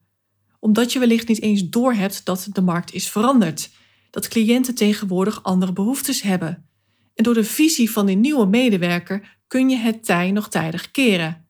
Omdat 0.59 0.93
je 0.93 0.99
wellicht 0.99 1.29
niet 1.29 1.43
eens 1.43 1.69
doorhebt 1.69 2.25
dat 2.25 2.49
de 2.53 2.63
markt 2.63 2.93
is 2.93 3.09
veranderd, 3.09 3.71
dat 4.11 4.29
cliënten 4.29 4.75
tegenwoordig 4.75 5.43
andere 5.43 5.73
behoeftes 5.73 6.23
hebben. 6.23 6.69
En 7.15 7.25
door 7.25 7.35
de 7.35 7.45
visie 7.45 7.91
van 7.91 8.07
die 8.07 8.17
nieuwe 8.17 8.47
medewerker 8.47 9.38
kun 9.49 9.69
je 9.69 9.77
het 9.77 10.05
tij 10.05 10.31
nog 10.31 10.49
tijdig 10.49 10.91
keren. 10.91 11.49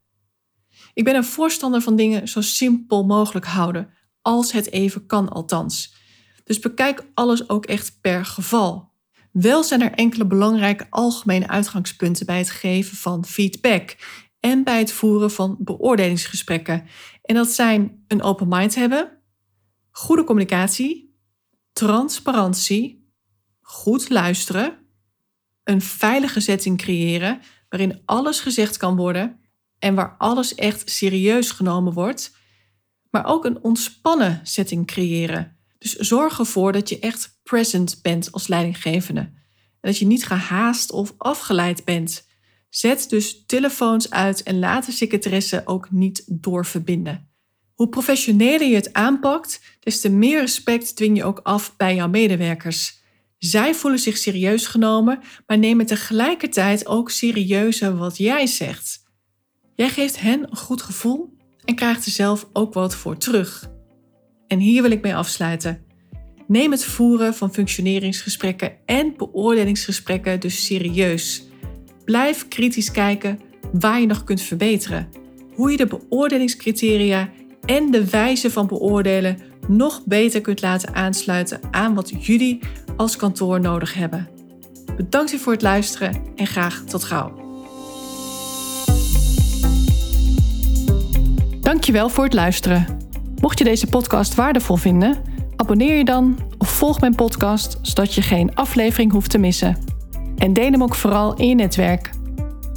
Ik 0.94 1.04
ben 1.04 1.14
een 1.14 1.24
voorstander 1.24 1.80
van 1.80 1.96
dingen 1.96 2.28
zo 2.28 2.40
simpel 2.40 3.04
mogelijk 3.04 3.46
houden, 3.46 3.90
als 4.22 4.52
het 4.52 4.70
even 4.70 5.06
kan 5.06 5.28
althans. 5.28 5.94
Dus 6.44 6.58
bekijk 6.58 7.06
alles 7.14 7.48
ook 7.48 7.66
echt 7.66 7.98
per 8.00 8.24
geval. 8.24 8.92
Wel 9.32 9.62
zijn 9.62 9.82
er 9.82 9.92
enkele 9.92 10.26
belangrijke 10.26 10.86
algemene 10.90 11.48
uitgangspunten 11.48 12.26
bij 12.26 12.38
het 12.38 12.50
geven 12.50 12.96
van 12.96 13.24
feedback 13.24 13.96
en 14.40 14.64
bij 14.64 14.78
het 14.78 14.92
voeren 14.92 15.30
van 15.30 15.56
beoordelingsgesprekken. 15.58 16.86
En 17.22 17.34
dat 17.34 17.48
zijn 17.48 18.04
een 18.06 18.22
open 18.22 18.48
mind 18.48 18.74
hebben, 18.74 19.22
goede 19.90 20.24
communicatie, 20.24 21.16
transparantie, 21.72 23.12
goed 23.60 24.08
luisteren, 24.08 24.78
een 25.64 25.82
veilige 25.82 26.40
setting 26.40 26.78
creëren 26.78 27.40
waarin 27.68 28.02
alles 28.04 28.40
gezegd 28.40 28.76
kan 28.76 28.96
worden 28.96 29.40
en 29.78 29.94
waar 29.94 30.14
alles 30.18 30.54
echt 30.54 30.90
serieus 30.90 31.50
genomen 31.50 31.92
wordt, 31.92 32.36
maar 33.10 33.26
ook 33.26 33.44
een 33.44 33.62
ontspannen 33.62 34.40
setting 34.42 34.86
creëren. 34.86 35.56
Dus 35.78 35.94
zorg 35.96 36.38
ervoor 36.38 36.72
dat 36.72 36.88
je 36.88 36.98
echt 36.98 37.38
present 37.42 37.98
bent 38.02 38.32
als 38.32 38.46
leidinggevende. 38.46 39.20
En 39.20 39.90
dat 39.90 39.98
je 39.98 40.06
niet 40.06 40.26
gehaast 40.26 40.90
of 40.90 41.14
afgeleid 41.16 41.84
bent. 41.84 42.26
Zet 42.68 43.08
dus 43.08 43.44
telefoons 43.46 44.10
uit 44.10 44.42
en 44.42 44.58
laat 44.58 44.86
de 44.86 44.92
secretaresse 44.92 45.62
ook 45.64 45.90
niet 45.90 46.24
doorverbinden. 46.26 47.30
Hoe 47.74 47.88
professioneler 47.88 48.68
je 48.68 48.74
het 48.74 48.92
aanpakt, 48.92 49.60
des 49.80 50.00
te 50.00 50.08
meer 50.08 50.40
respect 50.40 50.96
dwing 50.96 51.16
je 51.16 51.24
ook 51.24 51.40
af 51.42 51.76
bij 51.76 51.94
jouw 51.94 52.08
medewerkers. 52.08 53.02
Zij 53.38 53.74
voelen 53.74 54.00
zich 54.00 54.16
serieus 54.16 54.66
genomen, 54.66 55.18
maar 55.46 55.58
nemen 55.58 55.86
tegelijkertijd 55.86 56.86
ook 56.86 57.10
serieuzer 57.10 57.96
wat 57.96 58.16
jij 58.16 58.46
zegt. 58.46 59.02
Jij 59.74 59.88
geeft 59.88 60.20
hen 60.20 60.50
een 60.50 60.56
goed 60.56 60.82
gevoel 60.82 61.36
en 61.64 61.74
krijgt 61.74 62.06
er 62.06 62.12
zelf 62.12 62.48
ook 62.52 62.74
wat 62.74 62.94
voor 62.94 63.16
terug. 63.16 63.70
En 64.46 64.58
hier 64.58 64.82
wil 64.82 64.90
ik 64.90 65.02
mee 65.02 65.14
afsluiten. 65.14 65.84
Neem 66.46 66.70
het 66.70 66.84
voeren 66.84 67.34
van 67.34 67.52
functioneringsgesprekken 67.52 68.72
en 68.86 69.14
beoordelingsgesprekken 69.16 70.40
dus 70.40 70.64
serieus. 70.64 71.42
Blijf 72.04 72.48
kritisch 72.48 72.90
kijken 72.90 73.40
waar 73.72 74.00
je 74.00 74.06
nog 74.06 74.24
kunt 74.24 74.40
verbeteren. 74.40 75.08
Hoe 75.54 75.70
je 75.70 75.76
de 75.76 75.86
beoordelingscriteria 75.86 77.30
en 77.64 77.90
de 77.90 78.10
wijze 78.10 78.50
van 78.50 78.66
beoordelen 78.66 79.38
nog 79.68 80.04
beter 80.04 80.40
kunt 80.40 80.62
laten 80.62 80.94
aansluiten 80.94 81.60
aan 81.70 81.94
wat 81.94 82.26
jullie 82.26 82.60
als 82.98 83.16
kantoor 83.16 83.60
nodig 83.60 83.94
hebben. 83.94 84.28
Bedankt 84.96 85.36
voor 85.40 85.52
het 85.52 85.62
luisteren 85.62 86.22
en 86.36 86.46
graag 86.46 86.82
tot 86.86 87.04
gauw. 87.04 87.32
Dankjewel 91.60 92.08
voor 92.08 92.24
het 92.24 92.32
luisteren. 92.34 92.86
Mocht 93.40 93.58
je 93.58 93.64
deze 93.64 93.86
podcast 93.86 94.34
waardevol 94.34 94.76
vinden, 94.76 95.16
abonneer 95.56 95.96
je 95.96 96.04
dan 96.04 96.38
of 96.58 96.68
volg 96.68 97.00
mijn 97.00 97.14
podcast 97.14 97.78
zodat 97.82 98.14
je 98.14 98.22
geen 98.22 98.54
aflevering 98.54 99.12
hoeft 99.12 99.30
te 99.30 99.38
missen. 99.38 99.76
En 100.36 100.52
deel 100.52 100.70
hem 100.70 100.82
ook 100.82 100.94
vooral 100.94 101.34
in 101.34 101.48
je 101.48 101.54
netwerk. 101.54 102.10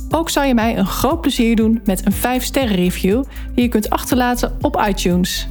Ook 0.10 0.30
zou 0.30 0.48
je 0.48 0.54
mij 0.54 0.78
een 0.78 0.86
groot 0.86 1.22
plezier 1.22 1.56
doen 1.56 1.82
met 1.86 2.06
een 2.06 2.42
5-sterren 2.42 2.76
review 2.76 3.24
die 3.54 3.64
je 3.64 3.70
kunt 3.70 3.90
achterlaten 3.90 4.58
op 4.62 4.86
iTunes. 4.88 5.51